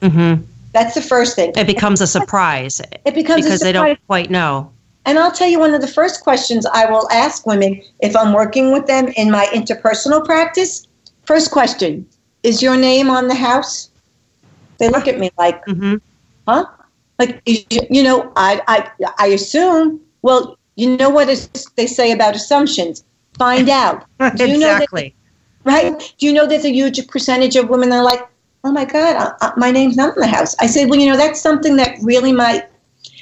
Mm-hmm. 0.00 0.44
That's 0.72 0.94
the 0.94 1.02
first 1.02 1.36
thing. 1.36 1.52
It 1.56 1.66
becomes 1.66 2.00
a 2.00 2.06
surprise. 2.06 2.80
It 3.04 3.14
becomes 3.14 3.44
because 3.44 3.60
they 3.60 3.72
don't 3.72 3.98
quite 4.06 4.30
know. 4.30 4.72
And 5.04 5.18
I'll 5.18 5.32
tell 5.32 5.48
you 5.48 5.58
one 5.58 5.74
of 5.74 5.80
the 5.80 5.88
first 5.88 6.22
questions 6.22 6.64
I 6.66 6.88
will 6.90 7.10
ask 7.10 7.46
women 7.46 7.82
if 8.00 8.14
I'm 8.14 8.32
working 8.32 8.72
with 8.72 8.86
them 8.86 9.08
in 9.16 9.30
my 9.30 9.46
interpersonal 9.52 10.24
practice 10.24 10.86
First 11.24 11.50
question 11.50 12.06
Is 12.42 12.62
your 12.62 12.76
name 12.76 13.10
on 13.10 13.28
the 13.28 13.34
house? 13.34 13.90
They 14.78 14.88
look 14.88 15.06
at 15.06 15.18
me 15.18 15.30
like, 15.38 15.64
mm-hmm. 15.66 15.96
huh? 16.48 16.66
Like, 17.18 17.40
you 17.46 18.02
know, 18.02 18.32
I, 18.34 18.60
I, 18.66 19.10
I 19.18 19.26
assume, 19.28 20.00
well, 20.22 20.58
you 20.74 20.96
know 20.96 21.08
what 21.08 21.28
is, 21.28 21.48
they 21.76 21.86
say 21.86 22.10
about 22.10 22.34
assumptions? 22.34 23.04
Find 23.38 23.68
out. 23.68 24.04
Do 24.36 24.46
you 24.46 24.56
exactly. 24.56 25.14
Know 25.64 25.72
that, 25.72 25.92
right? 25.92 26.14
Do 26.18 26.26
you 26.26 26.32
know 26.32 26.46
there's 26.46 26.64
a 26.64 26.72
huge 26.72 27.06
percentage 27.08 27.56
of 27.56 27.68
women 27.68 27.90
that 27.90 27.98
are 27.98 28.04
like, 28.04 28.28
oh 28.64 28.72
my 28.72 28.84
God, 28.84 29.16
uh, 29.16 29.34
uh, 29.40 29.52
my 29.56 29.70
name's 29.70 29.96
not 29.96 30.16
in 30.16 30.20
the 30.20 30.26
house? 30.26 30.54
I 30.60 30.66
said, 30.66 30.88
well, 30.88 30.98
you 30.98 31.06
know, 31.06 31.16
that's 31.16 31.40
something 31.40 31.76
that 31.76 31.98
really 32.02 32.32
might 32.32 32.68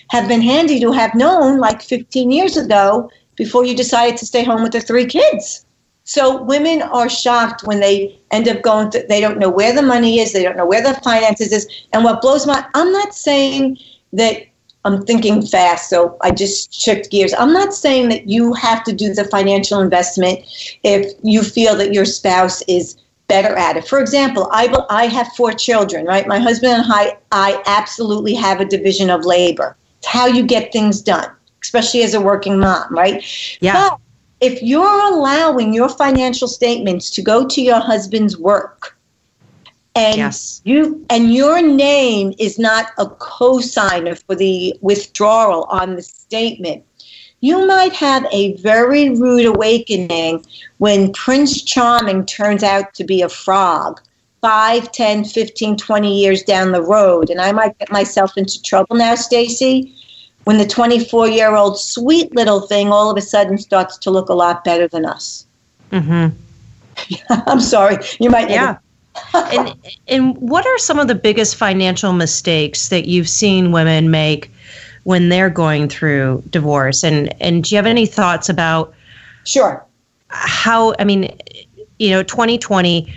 have 0.09 0.29
been 0.29 0.43
handy 0.43 0.81
to 0.81 0.93
have 0.93 1.15
known 1.15 1.59
like 1.59 1.83
15 1.83 2.31
years 2.31 2.57
ago 2.57 3.11
before 3.37 3.65
you 3.65 3.77
decided 3.77 4.17
to 4.19 4.27
stay 4.27 4.45
home 4.45 4.63
with 4.63 4.73
the 4.73 4.81
three 4.81 5.07
kids. 5.07 5.65
So 6.05 6.43
women 6.43 6.83
are 6.83 7.09
shocked 7.09 7.63
when 7.63 7.79
they 7.79 8.19
end 8.33 8.49
up 8.49 8.63
going 8.63 8.91
to, 8.91 9.07
they 9.09 9.21
don't 9.21 9.39
know 9.39 9.49
where 9.49 9.73
the 9.73 9.83
money 9.83 10.19
is, 10.19 10.33
they 10.33 10.43
don't 10.43 10.57
know 10.57 10.67
where 10.67 10.83
the 10.83 10.95
finances 11.03 11.53
is. 11.53 11.69
And 11.93 12.03
what 12.03 12.21
blows 12.21 12.47
my, 12.47 12.67
I'm 12.75 12.93
not 12.93 13.15
saying 13.15 13.79
that 14.15 14.43
I'm 14.85 15.05
thinking 15.05 15.43
fast, 15.43 15.91
so 15.91 16.17
I 16.23 16.31
just 16.31 16.73
shift 16.73 17.11
gears. 17.11 17.35
I'm 17.35 17.53
not 17.53 17.75
saying 17.75 18.09
that 18.09 18.29
you 18.29 18.55
have 18.55 18.83
to 18.85 18.93
do 18.93 19.13
the 19.13 19.25
financial 19.25 19.81
investment 19.81 20.41
if 20.83 21.13
you 21.23 21.43
feel 21.43 21.77
that 21.77 21.93
your 21.93 22.07
spouse 22.07 22.63
is 22.63 22.97
better 23.29 23.55
at 23.57 23.77
it. 23.77 23.87
For 23.87 24.01
example, 24.01 24.49
I, 24.51 24.75
I 24.89 25.07
have 25.07 25.29
four 25.37 25.53
children, 25.53 26.07
right? 26.07 26.27
My 26.27 26.39
husband 26.39 26.73
and 26.73 26.93
I, 26.93 27.17
I 27.31 27.63
absolutely 27.67 28.35
have 28.35 28.61
a 28.61 28.65
division 28.65 29.11
of 29.11 29.25
labor. 29.25 29.77
It's 29.99 30.07
how 30.07 30.27
you 30.27 30.45
get 30.45 30.73
things 30.73 31.03
done, 31.03 31.31
especially 31.63 32.03
as 32.03 32.15
a 32.15 32.21
working 32.21 32.59
mom, 32.59 32.93
right? 32.93 33.23
Yeah. 33.61 33.75
But 33.75 33.99
if 34.41 34.63
you're 34.63 35.13
allowing 35.13 35.75
your 35.75 35.91
financial 35.91 36.49
statements 36.49 37.11
to 37.11 37.23
go 37.23 37.47
to 37.47 37.61
your 37.61 37.81
husband's 37.81 38.39
work 38.39 38.97
and 39.95 40.17
yes. 40.17 40.61
you 40.65 41.05
and 41.11 41.35
your 41.35 41.61
name 41.63 42.33
is 42.39 42.59
not 42.59 42.93
a 42.99 43.07
co-signer 43.07 44.15
for 44.15 44.35
the 44.35 44.75
withdrawal 44.81 45.65
on 45.65 45.97
the 45.97 46.03
statement 46.03 46.85
you 47.41 47.67
might 47.67 47.93
have 47.93 48.27
a 48.31 48.55
very 48.57 49.11
rude 49.11 49.47
awakening 49.47 50.45
when 50.79 51.13
prince 51.13 51.63
charming 51.63 52.25
turns 52.27 52.63
out 52.63 52.95
to 52.95 53.05
be 53.05 53.23
a 53.23 53.29
frog 53.29 54.01
5 54.43 54.93
10 54.93 55.25
15 55.25 55.77
20 55.77 56.21
years 56.21 56.43
down 56.43 56.73
the 56.73 56.83
road 56.83 57.31
and 57.31 57.41
i 57.41 57.51
might 57.51 57.77
get 57.79 57.91
myself 57.91 58.37
into 58.37 58.63
trouble 58.63 58.97
now 58.97 59.15
stacy 59.15 59.95
when 60.45 60.59
the 60.59 60.67
24 60.67 61.29
year 61.29 61.55
old 61.55 61.79
sweet 61.79 62.35
little 62.35 62.61
thing 62.61 62.89
all 62.89 63.11
of 63.11 63.17
a 63.17 63.21
sudden 63.21 63.59
starts 63.59 63.99
to 63.99 64.11
look 64.11 64.29
a 64.29 64.35
lot 64.35 64.65
better 64.65 64.89
than 64.89 65.05
us. 65.05 65.47
Mm-hmm. 65.93 66.35
I'm 67.47 67.61
sorry. 67.61 67.99
You 68.19 68.31
might. 68.31 68.51
Yeah. 68.51 68.79
And, 69.35 69.75
and 70.09 70.37
what 70.39 70.67
are 70.67 70.79
some 70.79 70.99
of 70.99 71.09
the 71.09 71.15
biggest 71.15 71.57
financial 71.57 72.13
mistakes 72.13 72.89
that 72.89 73.07
you've 73.07 73.29
seen 73.29 73.73
women 73.73 74.11
make 74.11 74.51
when 75.05 75.29
they're 75.29 75.51
going 75.51 75.89
through 75.89 76.43
divorce? 76.51 77.03
And, 77.03 77.35
and 77.43 77.65
do 77.65 77.75
you 77.75 77.77
have 77.77 77.87
any 77.87 78.07
thoughts 78.07 78.49
about? 78.49 78.95
Sure. 79.45 79.85
How, 80.29 80.95
I 80.99 81.05
mean, 81.05 81.37
you 81.99 82.11
know, 82.11 82.23
2020, 82.23 83.13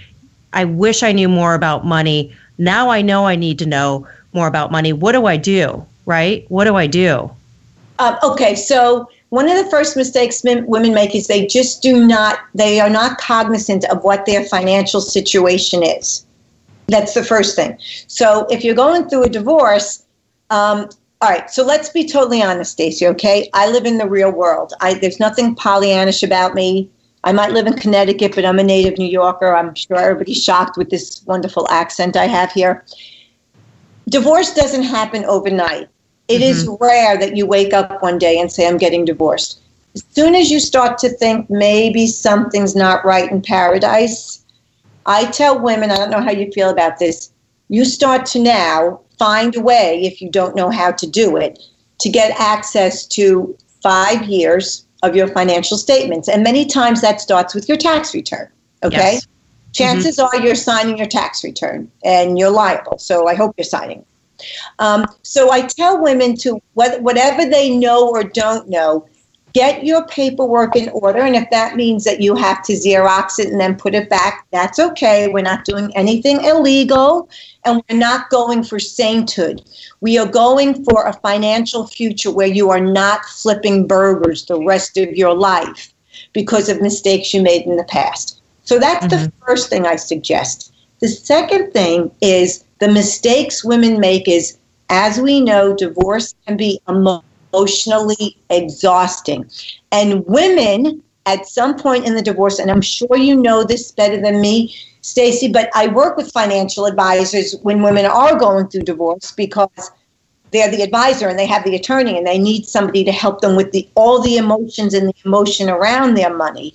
I 0.53 0.65
wish 0.65 1.03
I 1.03 1.11
knew 1.11 1.29
more 1.29 1.53
about 1.53 1.85
money. 1.85 2.35
Now 2.57 2.89
I 2.89 3.01
know 3.01 3.25
I 3.25 3.35
need 3.35 3.59
to 3.59 3.65
know 3.65 4.07
more 4.33 4.47
about 4.47 4.71
money. 4.71 4.93
What 4.93 5.11
do 5.11 5.25
I 5.25 5.37
do? 5.37 5.85
right? 6.05 6.45
What 6.49 6.65
do 6.65 6.75
I 6.75 6.87
do? 6.87 7.31
Um, 7.99 8.17
okay, 8.23 8.55
so 8.55 9.09
one 9.33 9.49
of 9.49 9.57
the 9.57 9.67
first 9.71 9.97
mistakes 9.97 10.43
women 10.43 10.93
make 10.93 11.15
is 11.15 11.25
they 11.25 11.47
just 11.47 11.81
do 11.81 12.05
not, 12.05 12.41
they 12.53 12.79
are 12.79 12.89
not 12.89 13.17
cognizant 13.17 13.83
of 13.85 14.03
what 14.03 14.27
their 14.27 14.45
financial 14.45 15.01
situation 15.01 15.81
is. 15.81 16.23
That's 16.85 17.15
the 17.15 17.23
first 17.23 17.55
thing. 17.55 17.75
So 18.05 18.45
if 18.51 18.63
you're 18.63 18.75
going 18.75 19.09
through 19.09 19.23
a 19.23 19.29
divorce, 19.29 20.05
um, 20.51 20.87
all 21.19 21.31
right, 21.31 21.49
so 21.49 21.65
let's 21.65 21.89
be 21.89 22.07
totally 22.07 22.43
honest, 22.43 22.73
Stacy, 22.73 23.07
okay? 23.07 23.49
I 23.55 23.71
live 23.71 23.85
in 23.85 23.97
the 23.97 24.07
real 24.07 24.31
world. 24.31 24.73
I, 24.81 24.93
there's 24.93 25.19
nothing 25.19 25.55
Pollyannish 25.55 26.21
about 26.21 26.53
me. 26.53 26.91
I 27.23 27.31
might 27.31 27.53
live 27.53 27.65
in 27.65 27.73
Connecticut, 27.73 28.35
but 28.35 28.45
I'm 28.45 28.59
a 28.59 28.63
native 28.63 28.99
New 28.99 29.09
Yorker. 29.09 29.55
I'm 29.55 29.73
sure 29.73 29.97
everybody's 29.97 30.43
shocked 30.43 30.77
with 30.77 30.91
this 30.91 31.23
wonderful 31.25 31.67
accent 31.71 32.15
I 32.15 32.27
have 32.27 32.51
here. 32.51 32.85
Divorce 34.07 34.53
doesn't 34.53 34.83
happen 34.83 35.25
overnight. 35.25 35.89
It 36.33 36.41
mm-hmm. 36.41 36.51
is 36.51 36.77
rare 36.79 37.17
that 37.17 37.35
you 37.35 37.45
wake 37.45 37.73
up 37.73 38.01
one 38.01 38.17
day 38.17 38.39
and 38.39 38.51
say, 38.51 38.67
I'm 38.67 38.77
getting 38.77 39.05
divorced. 39.05 39.59
As 39.95 40.03
soon 40.11 40.33
as 40.35 40.49
you 40.49 40.59
start 40.59 40.97
to 40.99 41.09
think 41.09 41.49
maybe 41.49 42.07
something's 42.07 42.75
not 42.75 43.05
right 43.05 43.31
in 43.31 43.41
paradise, 43.41 44.43
I 45.05 45.25
tell 45.25 45.59
women, 45.59 45.91
I 45.91 45.97
don't 45.97 46.09
know 46.09 46.21
how 46.21 46.31
you 46.31 46.51
feel 46.51 46.69
about 46.69 46.97
this, 46.99 47.31
you 47.69 47.85
start 47.85 48.25
to 48.27 48.39
now 48.39 49.01
find 49.19 49.55
a 49.55 49.61
way, 49.61 50.01
if 50.03 50.21
you 50.21 50.29
don't 50.29 50.55
know 50.55 50.69
how 50.69 50.91
to 50.91 51.07
do 51.07 51.37
it, 51.37 51.59
to 51.99 52.09
get 52.09 52.39
access 52.39 53.05
to 53.07 53.55
five 53.81 54.23
years 54.23 54.85
of 55.03 55.15
your 55.15 55.27
financial 55.27 55.77
statements. 55.77 56.27
And 56.27 56.43
many 56.43 56.65
times 56.65 57.01
that 57.01 57.21
starts 57.21 57.53
with 57.53 57.67
your 57.67 57.77
tax 57.77 58.13
return. 58.13 58.49
Okay? 58.83 59.13
Yes. 59.13 59.27
Chances 59.73 60.17
mm-hmm. 60.17 60.37
are 60.37 60.45
you're 60.45 60.55
signing 60.55 60.97
your 60.97 61.07
tax 61.07 61.43
return 61.43 61.91
and 62.03 62.39
you're 62.39 62.51
liable. 62.51 62.97
So 62.97 63.27
I 63.27 63.35
hope 63.35 63.53
you're 63.57 63.65
signing. 63.65 64.05
Um, 64.79 65.05
so 65.21 65.51
I 65.51 65.61
tell 65.61 66.01
women 66.01 66.35
to 66.37 66.61
whatever 66.73 67.45
they 67.45 67.69
know 67.75 68.09
or 68.09 68.23
don't 68.23 68.69
know, 68.69 69.07
get 69.53 69.85
your 69.85 70.05
paperwork 70.07 70.75
in 70.75 70.89
order. 70.89 71.19
And 71.19 71.35
if 71.35 71.49
that 71.51 71.75
means 71.75 72.03
that 72.03 72.21
you 72.21 72.35
have 72.35 72.63
to 72.63 72.73
Xerox 72.73 73.39
it 73.39 73.47
and 73.47 73.59
then 73.59 73.75
put 73.75 73.93
it 73.93 74.09
back, 74.09 74.47
that's 74.51 74.79
okay. 74.79 75.27
We're 75.27 75.41
not 75.41 75.63
doing 75.63 75.95
anything 75.95 76.43
illegal 76.43 77.29
and 77.63 77.81
we're 77.87 77.97
not 77.97 78.29
going 78.29 78.63
for 78.63 78.79
sainthood. 78.79 79.63
We 80.01 80.17
are 80.17 80.25
going 80.25 80.83
for 80.83 81.05
a 81.05 81.13
financial 81.13 81.87
future 81.87 82.31
where 82.31 82.47
you 82.47 82.71
are 82.71 82.81
not 82.81 83.25
flipping 83.25 83.87
burgers 83.87 84.45
the 84.45 84.59
rest 84.59 84.97
of 84.97 85.15
your 85.15 85.35
life 85.35 85.93
because 86.33 86.67
of 86.67 86.81
mistakes 86.81 87.33
you 87.33 87.41
made 87.41 87.65
in 87.67 87.77
the 87.77 87.83
past. 87.85 88.41
So 88.63 88.79
that's 88.79 89.05
mm-hmm. 89.05 89.25
the 89.25 89.31
first 89.45 89.69
thing 89.69 89.85
I 89.85 89.97
suggest. 89.97 90.73
The 90.99 91.07
second 91.09 91.71
thing 91.73 92.11
is 92.21 92.63
the 92.83 92.91
mistakes 92.91 93.63
women 93.63 93.97
make 93.97 94.27
is, 94.27 94.57
as 94.89 95.17
we 95.17 95.39
know, 95.39 95.73
divorce 95.73 96.35
can 96.45 96.57
be 96.57 96.81
emotionally 96.89 98.35
exhausting. 98.49 99.49
And 99.93 100.25
women, 100.25 101.01
at 101.25 101.47
some 101.47 101.77
point 101.79 102.05
in 102.05 102.13
the 102.13 102.21
divorce, 102.21 102.59
and 102.59 102.69
I'm 102.69 102.81
sure 102.81 103.15
you 103.15 103.37
know 103.37 103.63
this 103.63 103.93
better 103.93 104.19
than 104.19 104.41
me, 104.41 104.75
Stacy, 104.99 105.49
but 105.49 105.69
I 105.73 105.87
work 105.87 106.17
with 106.17 106.29
financial 106.33 106.85
advisors 106.85 107.55
when 107.61 107.81
women 107.81 108.05
are 108.05 108.37
going 108.37 108.67
through 108.67 108.81
divorce 108.81 109.31
because 109.31 109.91
they're 110.51 110.69
the 110.69 110.81
advisor 110.81 111.29
and 111.29 111.39
they 111.39 111.47
have 111.47 111.63
the 111.63 111.77
attorney 111.77 112.17
and 112.17 112.27
they 112.27 112.37
need 112.37 112.65
somebody 112.65 113.05
to 113.05 113.13
help 113.13 113.39
them 113.39 113.55
with 113.55 113.71
the 113.71 113.87
all 113.95 114.21
the 114.21 114.35
emotions 114.35 114.93
and 114.93 115.07
the 115.07 115.15
emotion 115.23 115.69
around 115.69 116.15
their 116.15 116.35
money. 116.35 116.73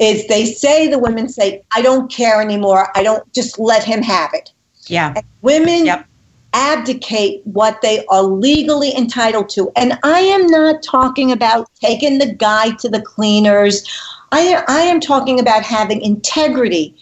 Is 0.00 0.26
they 0.26 0.44
say 0.44 0.86
the 0.86 0.98
women 0.98 1.30
say 1.30 1.62
i 1.72 1.80
don't 1.80 2.12
care 2.12 2.42
anymore. 2.42 2.88
I 2.94 3.02
don't 3.02 3.32
just 3.32 3.58
let 3.58 3.82
him 3.82 4.02
have 4.02 4.34
it 4.34 4.52
yeah 4.88 5.12
and 5.16 5.24
women 5.42 5.86
yep. 5.86 6.06
abdicate 6.52 7.42
what 7.44 7.80
they 7.82 8.04
are 8.06 8.22
legally 8.22 8.96
entitled 8.96 9.48
to 9.48 9.70
and 9.76 9.98
i 10.02 10.20
am 10.20 10.46
not 10.46 10.82
talking 10.82 11.32
about 11.32 11.68
taking 11.80 12.18
the 12.18 12.34
guy 12.34 12.70
to 12.76 12.88
the 12.88 13.00
cleaners 13.00 13.84
i, 14.32 14.62
I 14.68 14.80
am 14.80 15.00
talking 15.00 15.40
about 15.40 15.62
having 15.62 16.00
integrity 16.00 16.96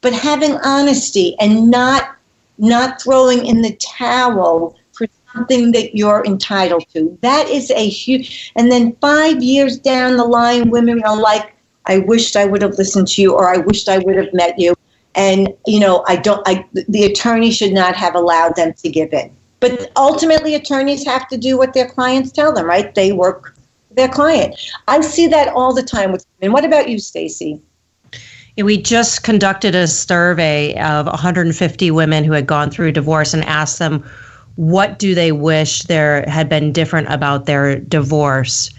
but 0.00 0.12
having 0.12 0.58
honesty 0.64 1.34
and 1.40 1.70
not 1.70 2.14
not 2.58 3.00
throwing 3.00 3.46
in 3.46 3.62
the 3.62 3.74
towel 3.76 4.76
for 4.92 5.06
something 5.32 5.72
that 5.72 5.96
you're 5.96 6.22
entitled 6.24 6.84
to. 6.94 7.18
That 7.22 7.48
is 7.48 7.70
a 7.70 7.88
huge. 7.88 8.52
And 8.56 8.70
then 8.70 8.96
five 9.00 9.42
years 9.42 9.78
down 9.78 10.16
the 10.16 10.24
line, 10.24 10.70
women 10.70 11.02
are 11.04 11.20
like, 11.20 11.54
I 11.86 11.98
wished 11.98 12.36
I 12.36 12.46
would 12.46 12.62
have 12.62 12.78
listened 12.78 13.08
to 13.08 13.22
you, 13.22 13.34
or 13.34 13.48
I 13.48 13.58
wished 13.58 13.88
I 13.88 13.98
would 13.98 14.16
have 14.16 14.32
met 14.32 14.58
you. 14.58 14.74
And 15.14 15.54
you 15.66 15.80
know, 15.80 16.04
I 16.08 16.16
don't. 16.16 16.42
I 16.46 16.64
the 16.72 17.04
attorney 17.04 17.50
should 17.50 17.72
not 17.72 17.94
have 17.94 18.14
allowed 18.14 18.56
them 18.56 18.72
to 18.74 18.88
give 18.88 19.12
in. 19.12 19.34
But 19.60 19.92
ultimately, 19.96 20.54
attorneys 20.54 21.04
have 21.06 21.28
to 21.28 21.36
do 21.36 21.56
what 21.56 21.72
their 21.72 21.88
clients 21.88 22.32
tell 22.32 22.52
them, 22.52 22.66
right? 22.66 22.94
They 22.94 23.12
work 23.12 23.54
their 23.92 24.08
client. 24.08 24.56
I 24.88 25.00
see 25.00 25.26
that 25.28 25.48
all 25.48 25.72
the 25.72 25.82
time 25.82 26.12
with 26.12 26.26
women. 26.40 26.52
What 26.52 26.64
about 26.64 26.88
you, 26.88 26.98
Stacy? 26.98 27.60
We 28.56 28.80
just 28.80 29.24
conducted 29.24 29.74
a 29.74 29.88
survey 29.88 30.74
of 30.80 31.06
150 31.06 31.90
women 31.90 32.24
who 32.24 32.32
had 32.32 32.46
gone 32.46 32.70
through 32.70 32.92
divorce 32.92 33.34
and 33.34 33.44
asked 33.44 33.78
them 33.78 34.04
what 34.56 34.98
do 35.00 35.14
they 35.14 35.32
wish 35.32 35.82
there 35.82 36.24
had 36.28 36.48
been 36.48 36.72
different 36.72 37.12
about 37.12 37.46
their 37.46 37.80
divorce. 37.80 38.70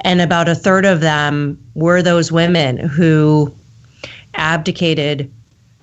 And 0.00 0.20
about 0.20 0.48
a 0.48 0.54
third 0.54 0.84
of 0.84 1.00
them 1.00 1.62
were 1.74 2.02
those 2.02 2.32
women 2.32 2.76
who 2.76 3.54
abdicated 4.34 5.32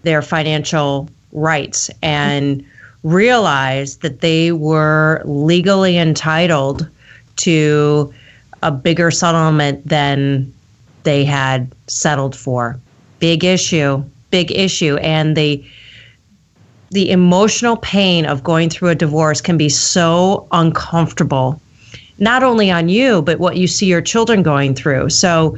their 0.03 0.21
financial 0.21 1.09
rights 1.31 1.89
and 2.01 2.65
realized 3.03 4.01
that 4.01 4.21
they 4.21 4.51
were 4.51 5.21
legally 5.25 5.97
entitled 5.97 6.87
to 7.37 8.13
a 8.61 8.71
bigger 8.71 9.11
settlement 9.11 9.87
than 9.87 10.51
they 11.03 11.23
had 11.23 11.71
settled 11.87 12.35
for. 12.35 12.77
Big 13.19 13.43
issue, 13.43 14.03
big 14.31 14.51
issue. 14.51 14.97
And 14.97 15.37
they 15.37 15.65
the 16.91 17.11
emotional 17.11 17.77
pain 17.77 18.25
of 18.25 18.43
going 18.43 18.69
through 18.69 18.89
a 18.89 18.95
divorce 18.95 19.41
can 19.41 19.57
be 19.57 19.69
so 19.69 20.47
uncomfortable, 20.51 21.61
not 22.17 22.41
only 22.41 22.71
on 22.71 22.89
you, 22.89 23.21
but 23.21 23.39
what 23.39 23.57
you 23.57 23.67
see 23.67 23.85
your 23.85 24.01
children 24.01 24.41
going 24.41 24.73
through. 24.73 25.09
So, 25.09 25.57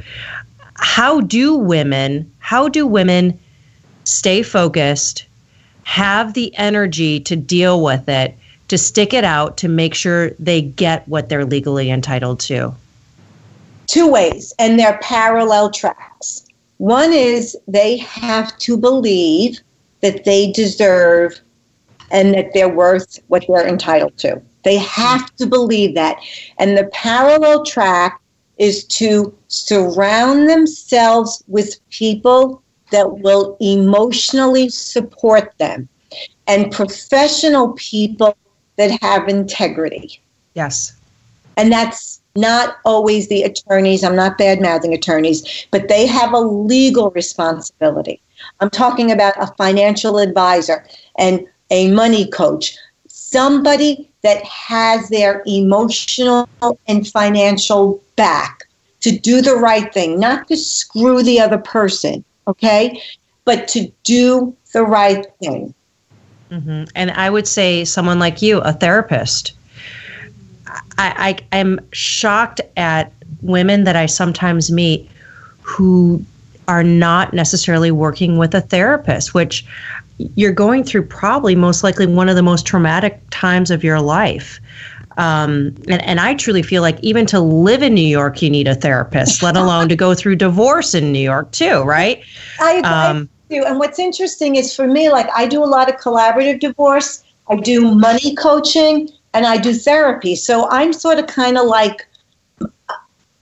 how 0.74 1.20
do 1.20 1.54
women, 1.54 2.30
how 2.38 2.68
do 2.68 2.86
women 2.86 3.38
stay 4.04 4.42
focused, 4.42 5.26
have 5.84 6.34
the 6.34 6.54
energy 6.56 7.20
to 7.20 7.36
deal 7.36 7.82
with 7.82 8.08
it, 8.08 8.36
to 8.68 8.78
stick 8.78 9.12
it 9.12 9.24
out, 9.24 9.56
to 9.58 9.68
make 9.68 9.94
sure 9.94 10.30
they 10.38 10.62
get 10.62 11.06
what 11.08 11.28
they're 11.28 11.44
legally 11.44 11.90
entitled 11.90 12.40
to? 12.40 12.74
Two 13.86 14.08
ways, 14.08 14.54
and 14.58 14.78
they're 14.78 14.98
parallel 15.02 15.70
tracks. 15.70 16.46
One 16.78 17.12
is 17.12 17.56
they 17.68 17.98
have 17.98 18.56
to 18.58 18.76
believe 18.76 19.60
that 20.00 20.24
they 20.24 20.50
deserve 20.52 21.38
and 22.10 22.34
that 22.34 22.52
they're 22.52 22.68
worth 22.68 23.20
what 23.28 23.44
they're 23.48 23.66
entitled 23.66 24.16
to. 24.18 24.40
They 24.64 24.78
have 24.78 25.34
to 25.36 25.46
believe 25.46 25.94
that. 25.94 26.18
And 26.58 26.76
the 26.76 26.84
parallel 26.92 27.64
track 27.64 28.20
is 28.58 28.84
to 28.84 29.36
surround 29.48 30.48
themselves 30.48 31.42
with 31.48 31.76
people 31.90 32.61
that 32.92 33.18
will 33.18 33.56
emotionally 33.60 34.68
support 34.68 35.52
them 35.58 35.88
and 36.46 36.70
professional 36.72 37.72
people 37.72 38.36
that 38.76 39.02
have 39.02 39.28
integrity. 39.28 40.20
Yes. 40.54 40.96
And 41.56 41.70
that's 41.70 42.20
not 42.34 42.78
always 42.84 43.28
the 43.28 43.42
attorneys. 43.42 44.02
I'm 44.02 44.16
not 44.16 44.38
bad 44.38 44.60
mouthing 44.60 44.94
attorneys, 44.94 45.66
but 45.70 45.88
they 45.88 46.06
have 46.06 46.32
a 46.32 46.38
legal 46.38 47.10
responsibility. 47.10 48.20
I'm 48.60 48.70
talking 48.70 49.10
about 49.12 49.34
a 49.40 49.52
financial 49.54 50.18
advisor 50.18 50.84
and 51.18 51.46
a 51.70 51.90
money 51.92 52.28
coach, 52.30 52.76
somebody 53.06 54.10
that 54.22 54.42
has 54.44 55.08
their 55.08 55.42
emotional 55.46 56.48
and 56.86 57.06
financial 57.08 58.02
back 58.16 58.64
to 59.00 59.18
do 59.18 59.42
the 59.42 59.56
right 59.56 59.92
thing, 59.92 60.18
not 60.18 60.48
to 60.48 60.56
screw 60.56 61.22
the 61.22 61.40
other 61.40 61.58
person, 61.58 62.24
okay, 62.46 63.02
but 63.44 63.68
to 63.68 63.90
do 64.04 64.56
the 64.72 64.82
right 64.82 65.26
thing. 65.40 65.74
Mm-hmm. 66.50 66.84
And 66.94 67.10
I 67.12 67.30
would 67.30 67.46
say 67.46 67.84
someone 67.84 68.18
like 68.18 68.42
you, 68.42 68.58
a 68.58 68.72
therapist. 68.72 69.52
I, 70.98 71.36
I 71.52 71.56
am 71.56 71.80
shocked 71.92 72.60
at 72.76 73.12
women 73.40 73.84
that 73.84 73.96
I 73.96 74.06
sometimes 74.06 74.70
meet 74.70 75.10
who 75.62 76.24
are 76.68 76.84
not 76.84 77.32
necessarily 77.32 77.90
working 77.90 78.38
with 78.38 78.54
a 78.54 78.60
therapist, 78.60 79.34
which 79.34 79.64
you're 80.36 80.52
going 80.52 80.84
through 80.84 81.04
probably 81.04 81.54
most 81.54 81.82
likely 81.82 82.06
one 82.06 82.28
of 82.28 82.36
the 82.36 82.42
most 82.42 82.66
traumatic 82.66 83.20
times 83.30 83.70
of 83.70 83.82
your 83.82 84.00
life. 84.00 84.60
Um, 85.16 85.74
and, 85.88 86.02
and 86.02 86.20
I 86.20 86.34
truly 86.34 86.62
feel 86.62 86.82
like 86.82 86.98
even 87.02 87.26
to 87.26 87.40
live 87.40 87.82
in 87.82 87.94
New 87.94 88.00
York, 88.00 88.42
you 88.42 88.50
need 88.50 88.68
a 88.68 88.74
therapist, 88.74 89.42
let 89.42 89.56
alone 89.56 89.88
to 89.88 89.96
go 89.96 90.14
through 90.14 90.36
divorce 90.36 90.94
in 90.94 91.12
New 91.12 91.20
York 91.20 91.50
too, 91.52 91.82
right? 91.82 92.22
I 92.60 92.72
agree. 92.72 92.90
Um, 92.90 93.28
and 93.50 93.78
what's 93.78 93.98
interesting 93.98 94.56
is 94.56 94.74
for 94.74 94.86
me, 94.86 95.10
like 95.10 95.28
I 95.34 95.46
do 95.46 95.62
a 95.62 95.66
lot 95.66 95.88
of 95.88 95.96
collaborative 95.96 96.60
divorce, 96.60 97.22
I 97.48 97.56
do 97.56 97.94
money 97.94 98.34
coaching, 98.34 99.10
and 99.34 99.46
I 99.46 99.58
do 99.58 99.74
therapy. 99.74 100.34
So 100.36 100.68
I'm 100.70 100.92
sort 100.92 101.18
of 101.18 101.26
kind 101.26 101.58
of 101.58 101.66
like 101.66 102.06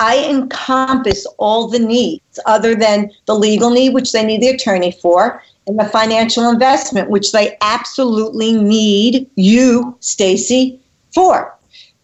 I 0.00 0.26
encompass 0.30 1.26
all 1.38 1.68
the 1.68 1.78
needs 1.78 2.40
other 2.46 2.74
than 2.74 3.10
the 3.26 3.34
legal 3.34 3.70
need, 3.70 3.92
which 3.92 4.12
they 4.12 4.24
need 4.24 4.40
the 4.40 4.48
attorney 4.48 4.92
for, 4.92 5.42
and 5.66 5.78
the 5.78 5.84
financial 5.84 6.48
investment, 6.48 7.10
which 7.10 7.32
they 7.32 7.56
absolutely 7.60 8.54
need 8.54 9.30
you, 9.36 9.96
Stacy, 10.00 10.80
for. 11.12 11.54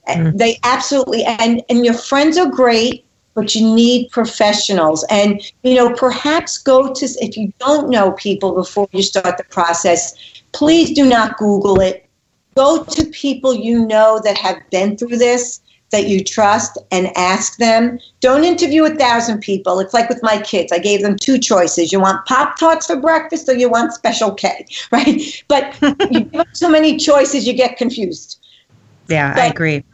Mm-hmm. 0.08 0.36
They 0.36 0.58
absolutely 0.62 1.24
and 1.24 1.62
and 1.68 1.84
your 1.84 1.94
friends 1.94 2.38
are 2.38 2.50
great, 2.50 3.04
but 3.34 3.54
you 3.54 3.74
need 3.74 4.10
professionals. 4.10 5.04
And 5.10 5.42
you 5.62 5.74
know, 5.74 5.92
perhaps 5.94 6.58
go 6.58 6.92
to 6.92 7.06
if 7.20 7.36
you 7.36 7.52
don't 7.58 7.90
know 7.90 8.12
people 8.12 8.54
before 8.54 8.88
you 8.92 9.02
start 9.02 9.36
the 9.36 9.44
process, 9.44 10.14
please 10.52 10.92
do 10.92 11.06
not 11.06 11.36
Google 11.36 11.80
it. 11.80 12.08
Go 12.54 12.84
to 12.84 13.04
people 13.06 13.54
you 13.54 13.86
know 13.86 14.20
that 14.24 14.38
have 14.38 14.58
been 14.70 14.96
through 14.96 15.18
this 15.18 15.60
that 15.90 16.08
you 16.08 16.22
trust 16.22 16.78
and 16.90 17.16
ask 17.16 17.58
them. 17.58 17.98
Don't 18.20 18.44
interview 18.44 18.84
a 18.84 18.94
thousand 18.94 19.40
people. 19.40 19.78
It's 19.78 19.94
like 19.94 20.08
with 20.08 20.22
my 20.22 20.40
kids. 20.40 20.72
I 20.72 20.78
gave 20.78 21.02
them 21.02 21.16
two 21.16 21.38
choices. 21.38 21.92
You 21.92 22.00
want 22.00 22.26
Pop 22.26 22.58
Tarts 22.58 22.86
for 22.86 22.96
breakfast 22.96 23.48
or 23.48 23.54
you 23.54 23.70
want 23.70 23.92
Special 23.92 24.32
K, 24.34 24.66
right? 24.92 25.20
But 25.48 25.76
you 26.10 26.20
give 26.20 26.32
them 26.32 26.46
so 26.52 26.68
many 26.68 26.96
choices, 26.96 27.46
you 27.46 27.52
get 27.52 27.76
confused. 27.76 28.40
Yeah, 29.08 29.34
but 29.34 29.42
I 29.42 29.46
agree. 29.46 29.84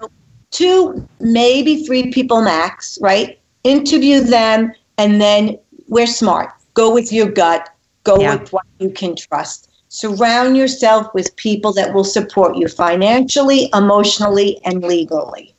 Two, 0.51 1.07
maybe 1.20 1.85
three 1.85 2.11
people 2.12 2.42
max, 2.42 2.98
right? 3.01 3.38
Interview 3.64 4.20
them 4.20 4.72
and 4.98 5.20
then 5.20 5.59
we're 5.88 6.07
smart. 6.07 6.51
Go 6.75 6.92
with 6.92 7.12
your 7.12 7.31
gut. 7.31 7.68
Go 8.05 8.20
yeah. 8.20 8.37
with 8.37 8.53
what 8.53 8.64
you 8.79 8.90
can 8.90 9.14
trust. 9.14 9.70
Surround 9.88 10.57
yourself 10.57 11.12
with 11.14 11.35
people 11.37 11.72
that 11.75 11.92
will 11.92 12.05
support 12.05 12.57
you 12.57 12.66
financially, 12.66 13.68
emotionally, 13.75 14.61
and 14.64 14.83
legally. 14.83 15.55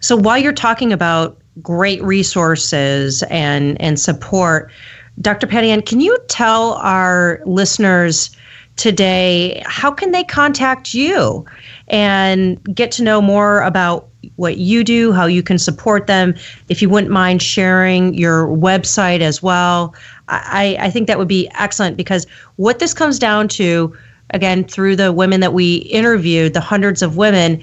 So 0.00 0.16
while 0.16 0.38
you're 0.38 0.52
talking 0.52 0.92
about 0.92 1.38
great 1.62 2.02
resources 2.02 3.22
and 3.24 3.80
and 3.80 4.00
support, 4.00 4.72
Dr. 5.20 5.46
Patty 5.46 5.70
Ann, 5.70 5.82
can 5.82 6.00
you 6.00 6.18
tell 6.28 6.74
our 6.74 7.40
listeners 7.44 8.34
today 8.80 9.62
how 9.66 9.90
can 9.90 10.10
they 10.10 10.24
contact 10.24 10.94
you 10.94 11.44
and 11.88 12.58
get 12.74 12.90
to 12.90 13.02
know 13.02 13.20
more 13.20 13.60
about 13.60 14.08
what 14.36 14.56
you 14.56 14.82
do, 14.82 15.12
how 15.12 15.26
you 15.26 15.42
can 15.42 15.58
support 15.58 16.06
them. 16.06 16.34
If 16.70 16.80
you 16.80 16.88
wouldn't 16.88 17.12
mind 17.12 17.42
sharing 17.42 18.14
your 18.14 18.46
website 18.46 19.20
as 19.20 19.42
well, 19.42 19.94
I, 20.28 20.78
I 20.80 20.90
think 20.90 21.08
that 21.08 21.18
would 21.18 21.28
be 21.28 21.46
excellent 21.58 21.98
because 21.98 22.26
what 22.56 22.78
this 22.78 22.94
comes 22.94 23.18
down 23.18 23.48
to, 23.48 23.94
again, 24.30 24.64
through 24.64 24.96
the 24.96 25.12
women 25.12 25.40
that 25.40 25.52
we 25.52 25.76
interviewed, 25.76 26.54
the 26.54 26.60
hundreds 26.62 27.02
of 27.02 27.18
women, 27.18 27.62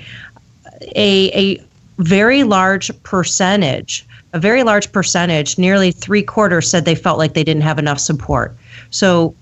a, 0.95 1.31
a 1.33 1.59
very 1.97 2.43
large 2.43 2.91
percentage, 3.01 4.05
a 4.33 4.39
very 4.39 4.61
large 4.61 4.91
percentage, 4.91 5.57
nearly 5.57 5.91
three 5.91 6.21
quarters 6.21 6.69
said 6.69 6.85
they 6.85 6.93
felt 6.93 7.17
like 7.17 7.33
they 7.33 7.43
didn't 7.43 7.63
have 7.63 7.79
enough 7.79 7.99
support. 7.99 8.55
So 8.91 9.33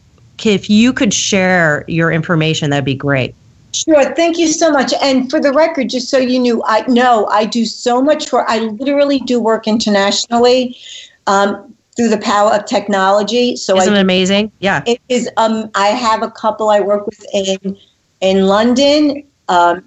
if 0.43 0.69
you 0.69 0.93
could 0.93 1.13
share 1.13 1.85
your 1.87 2.11
information, 2.11 2.69
that'd 2.69 2.85
be 2.85 2.95
great. 2.95 3.35
Sure. 3.73 4.13
Thank 4.15 4.37
you 4.37 4.47
so 4.47 4.71
much. 4.71 4.93
And 5.01 5.29
for 5.29 5.39
the 5.39 5.51
record, 5.51 5.89
just 5.89 6.09
so 6.09 6.17
you 6.17 6.39
knew, 6.39 6.63
I 6.65 6.81
know 6.87 7.25
I 7.27 7.45
do 7.45 7.65
so 7.65 8.01
much 8.01 8.29
for. 8.29 8.49
I 8.49 8.59
literally 8.59 9.19
do 9.19 9.39
work 9.39 9.67
internationally. 9.67 10.77
Um, 11.27 11.75
through 11.95 12.09
the 12.09 12.17
power 12.17 12.51
of 12.51 12.65
technology. 12.65 13.55
So 13.55 13.77
isn't 13.77 13.93
I, 13.93 13.97
it 13.97 14.01
amazing? 14.01 14.51
Yeah, 14.59 14.83
it 14.85 15.01
is. 15.09 15.29
Um, 15.37 15.71
I 15.75 15.87
have 15.87 16.23
a 16.23 16.31
couple 16.31 16.69
I 16.69 16.79
work 16.79 17.05
with 17.05 17.25
in 17.33 17.77
in 18.21 18.47
London. 18.47 19.23
Um, 19.47 19.83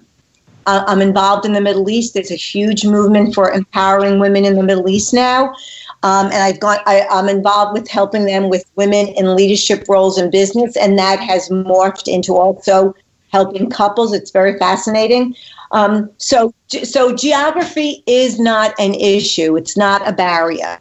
I'm 0.65 1.01
involved 1.01 1.45
in 1.45 1.53
the 1.53 1.61
Middle 1.61 1.89
East. 1.89 2.13
There's 2.13 2.31
a 2.31 2.35
huge 2.35 2.85
movement 2.85 3.33
for 3.33 3.51
empowering 3.51 4.19
women 4.19 4.45
in 4.45 4.55
the 4.55 4.63
Middle 4.63 4.87
East 4.87 5.13
now. 5.13 5.55
Um, 6.03 6.27
and 6.27 6.35
I've 6.35 6.59
gone, 6.59 6.77
I, 6.85 7.05
I'm 7.09 7.27
involved 7.27 7.73
with 7.73 7.89
helping 7.89 8.25
them 8.25 8.49
with 8.49 8.63
women 8.75 9.07
in 9.07 9.35
leadership 9.35 9.85
roles 9.89 10.17
in 10.17 10.31
business, 10.31 10.77
and 10.77 10.97
that 10.97 11.19
has 11.19 11.49
morphed 11.49 12.07
into 12.07 12.37
also 12.37 12.95
helping 13.31 13.69
couples. 13.69 14.13
It's 14.13 14.31
very 14.31 14.57
fascinating. 14.57 15.35
Um, 15.71 16.09
so, 16.17 16.53
so 16.83 17.15
geography 17.15 18.03
is 18.07 18.39
not 18.39 18.73
an 18.79 18.93
issue. 18.95 19.55
It's 19.57 19.77
not 19.77 20.07
a 20.07 20.13
barrier. 20.13 20.79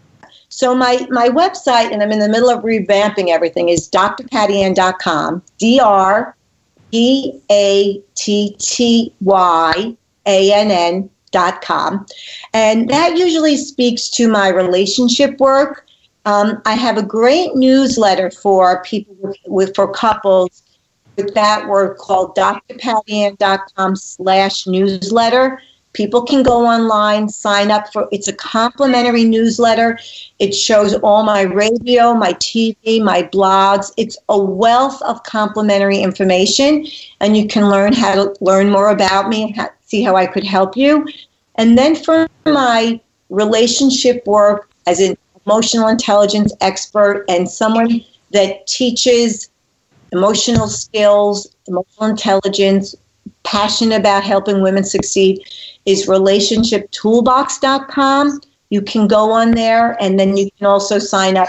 So 0.50 0.74
my 0.74 1.06
my 1.10 1.28
website, 1.28 1.92
and 1.92 2.02
I'm 2.02 2.10
in 2.10 2.18
the 2.20 2.28
middle 2.28 2.50
of 2.50 2.64
revamping 2.64 3.28
everything, 3.28 3.68
is 3.68 3.88
drpattyann.com. 3.90 5.42
D 5.58 5.78
Dot 11.30 11.60
com, 11.62 12.06
and 12.54 12.88
that 12.88 13.16
usually 13.16 13.56
speaks 13.56 14.08
to 14.10 14.28
my 14.28 14.48
relationship 14.48 15.38
work. 15.38 15.86
Um, 16.24 16.60
I 16.66 16.74
have 16.74 16.98
a 16.98 17.02
great 17.02 17.54
newsletter 17.54 18.30
for 18.30 18.82
people 18.82 19.14
with, 19.20 19.36
with 19.46 19.74
for 19.74 19.92
couples 19.92 20.62
with 21.16 21.34
that 21.34 21.68
word 21.68 21.98
called 21.98 22.36
drpattyann.com 22.36 23.96
slash 23.96 24.66
newsletter. 24.66 25.60
People 25.94 26.22
can 26.22 26.42
go 26.42 26.64
online, 26.66 27.28
sign 27.28 27.70
up 27.70 27.92
for 27.92 28.08
it's 28.12 28.28
a 28.28 28.32
complimentary 28.32 29.24
newsletter. 29.24 29.98
It 30.38 30.54
shows 30.54 30.94
all 30.94 31.24
my 31.24 31.42
radio, 31.42 32.14
my 32.14 32.34
TV, 32.34 33.02
my 33.02 33.22
blogs. 33.22 33.90
It's 33.96 34.16
a 34.28 34.38
wealth 34.38 35.00
of 35.02 35.22
complimentary 35.24 35.98
information, 35.98 36.86
and 37.20 37.36
you 37.36 37.48
can 37.48 37.68
learn 37.68 37.94
how 37.94 38.14
to 38.14 38.36
learn 38.40 38.70
more 38.70 38.90
about 38.90 39.28
me 39.28 39.42
and 39.44 39.70
see 39.88 40.02
how 40.02 40.14
I 40.14 40.26
could 40.26 40.44
help 40.44 40.76
you. 40.76 41.08
And 41.56 41.76
then 41.76 41.96
for 41.96 42.28
my 42.46 43.00
relationship 43.30 44.24
work 44.26 44.70
as 44.86 45.00
an 45.00 45.16
emotional 45.44 45.88
intelligence 45.88 46.52
expert 46.60 47.24
and 47.28 47.50
someone 47.50 48.04
that 48.32 48.66
teaches 48.66 49.48
emotional 50.12 50.68
skills, 50.68 51.54
emotional 51.66 52.10
intelligence, 52.10 52.94
passionate 53.42 54.00
about 54.00 54.22
helping 54.24 54.62
women 54.62 54.84
succeed 54.84 55.42
is 55.86 56.06
relationshiptoolbox.com. 56.06 58.40
You 58.70 58.82
can 58.82 59.08
go 59.08 59.32
on 59.32 59.52
there 59.52 59.96
and 60.02 60.20
then 60.20 60.36
you 60.36 60.50
can 60.58 60.66
also 60.66 60.98
sign 60.98 61.38
up 61.38 61.48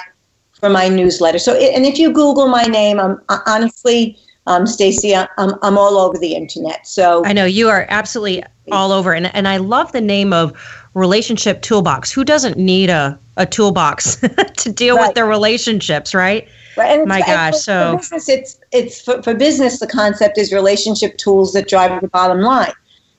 for 0.53 0.69
my 0.69 0.87
newsletter. 0.87 1.39
So, 1.39 1.55
and 1.55 1.85
if 1.85 1.99
you 1.99 2.13
Google 2.13 2.47
my 2.47 2.63
name, 2.63 2.97
I'm 2.99 3.19
honestly, 3.47 4.17
um, 4.49 4.65
Stacy, 4.65 5.15
I'm, 5.15 5.27
I'm 5.37 5.77
all 5.77 5.97
over 5.97 6.17
the 6.17 6.33
internet. 6.35 6.85
So 6.87 7.23
I 7.23 7.33
know 7.33 7.45
you 7.45 7.69
are 7.69 7.85
absolutely 7.89 8.43
all 8.71 8.91
over. 8.91 9.13
And, 9.13 9.33
and 9.35 9.47
I 9.47 9.57
love 9.57 9.91
the 9.91 10.01
name 10.01 10.33
of 10.33 10.53
Relationship 10.95 11.61
Toolbox. 11.61 12.11
Who 12.11 12.25
doesn't 12.25 12.57
need 12.57 12.89
a, 12.89 13.17
a 13.37 13.45
toolbox 13.45 14.15
to 14.57 14.71
deal 14.71 14.97
right. 14.97 15.07
with 15.07 15.15
their 15.15 15.27
relationships, 15.27 16.15
right? 16.15 16.47
Right. 16.75 17.05
My 17.07 17.19
gosh. 17.21 17.53
For, 17.53 17.59
so 17.59 17.99
for 17.99 18.15
business, 18.15 18.29
it's 18.29 18.59
it's 18.71 19.01
for, 19.01 19.21
for 19.21 19.35
business. 19.35 19.79
The 19.79 19.87
concept 19.87 20.37
is 20.37 20.51
relationship 20.51 21.17
tools 21.17 21.53
that 21.53 21.67
drive 21.67 22.01
the 22.01 22.07
bottom 22.07 22.41
line, 22.41 22.73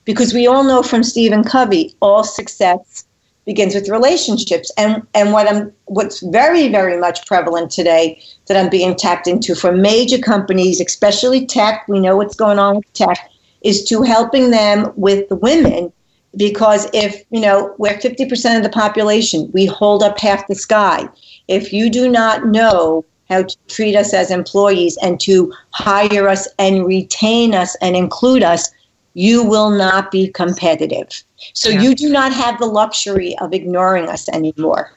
because 0.04 0.34
we 0.34 0.46
all 0.46 0.64
know 0.64 0.82
from 0.82 1.04
Stephen 1.04 1.44
Covey, 1.44 1.94
all 2.00 2.24
success 2.24 3.04
begins 3.46 3.74
with 3.74 3.88
relationships. 3.88 4.70
And 4.76 5.06
and 5.14 5.32
what 5.32 5.48
I'm 5.48 5.72
what's 5.86 6.20
very 6.20 6.68
very 6.68 6.98
much 6.98 7.26
prevalent 7.26 7.70
today 7.70 8.22
that 8.46 8.56
I'm 8.56 8.70
being 8.70 8.94
tapped 8.96 9.26
into 9.26 9.54
for 9.54 9.72
major 9.72 10.18
companies, 10.18 10.80
especially 10.80 11.46
tech. 11.46 11.86
We 11.88 12.00
know 12.00 12.16
what's 12.16 12.36
going 12.36 12.58
on 12.58 12.76
with 12.76 12.92
tech, 12.92 13.30
is 13.62 13.84
to 13.84 14.02
helping 14.02 14.50
them 14.50 14.92
with 14.96 15.28
the 15.28 15.36
women. 15.36 15.92
Because 16.36 16.88
if 16.94 17.24
you 17.30 17.40
know 17.40 17.74
we're 17.78 17.98
50% 17.98 18.56
of 18.56 18.62
the 18.62 18.68
population, 18.68 19.50
we 19.52 19.66
hold 19.66 20.02
up 20.02 20.18
half 20.20 20.46
the 20.46 20.54
sky. 20.54 21.08
If 21.48 21.72
you 21.72 21.90
do 21.90 22.08
not 22.08 22.46
know 22.46 23.04
how 23.28 23.44
to 23.44 23.56
treat 23.68 23.96
us 23.96 24.12
as 24.12 24.30
employees 24.30 24.98
and 25.02 25.20
to 25.20 25.52
hire 25.72 26.28
us 26.28 26.48
and 26.58 26.84
retain 26.84 27.54
us 27.54 27.76
and 27.80 27.96
include 27.96 28.42
us, 28.42 28.70
you 29.14 29.44
will 29.44 29.70
not 29.70 30.10
be 30.10 30.28
competitive. 30.28 31.08
So 31.54 31.68
yeah. 31.68 31.80
you 31.80 31.94
do 31.94 32.10
not 32.10 32.32
have 32.32 32.58
the 32.58 32.66
luxury 32.66 33.36
of 33.38 33.52
ignoring 33.52 34.08
us 34.08 34.28
anymore, 34.28 34.96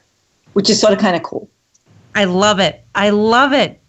which 0.52 0.70
is 0.70 0.80
sort 0.80 0.92
of 0.92 0.98
kind 0.98 1.16
of 1.16 1.22
cool. 1.22 1.48
I 2.14 2.24
love 2.24 2.60
it. 2.60 2.84
I 2.94 3.10
love 3.10 3.52
it. 3.52 3.80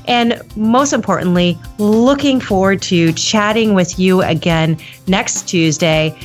And 0.05 0.41
most 0.55 0.93
importantly, 0.93 1.57
looking 1.79 2.39
forward 2.39 2.83
to 2.83 3.11
chatting 3.13 3.73
with 3.73 3.97
you 3.97 4.21
again 4.21 4.77
next 5.07 5.49
Tuesday 5.49 6.15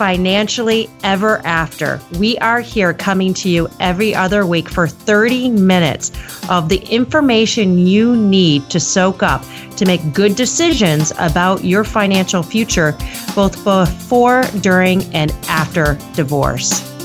financially 0.00 0.88
ever 1.04 1.42
after. 1.44 2.00
We 2.18 2.38
are 2.38 2.62
here 2.62 2.94
coming 2.94 3.34
to 3.34 3.50
you 3.50 3.68
every 3.80 4.14
other 4.14 4.46
week 4.46 4.70
for 4.70 4.88
30 4.88 5.50
minutes 5.50 6.10
of 6.48 6.70
the 6.70 6.78
information 6.90 7.76
you 7.76 8.16
need 8.16 8.70
to 8.70 8.80
soak 8.80 9.22
up 9.22 9.44
to 9.76 9.84
make 9.84 10.14
good 10.14 10.36
decisions 10.36 11.12
about 11.18 11.64
your 11.64 11.84
financial 11.84 12.42
future, 12.42 12.96
both 13.34 13.62
before, 13.62 14.42
during, 14.62 15.02
and 15.14 15.32
after 15.48 15.98
divorce. 16.14 16.99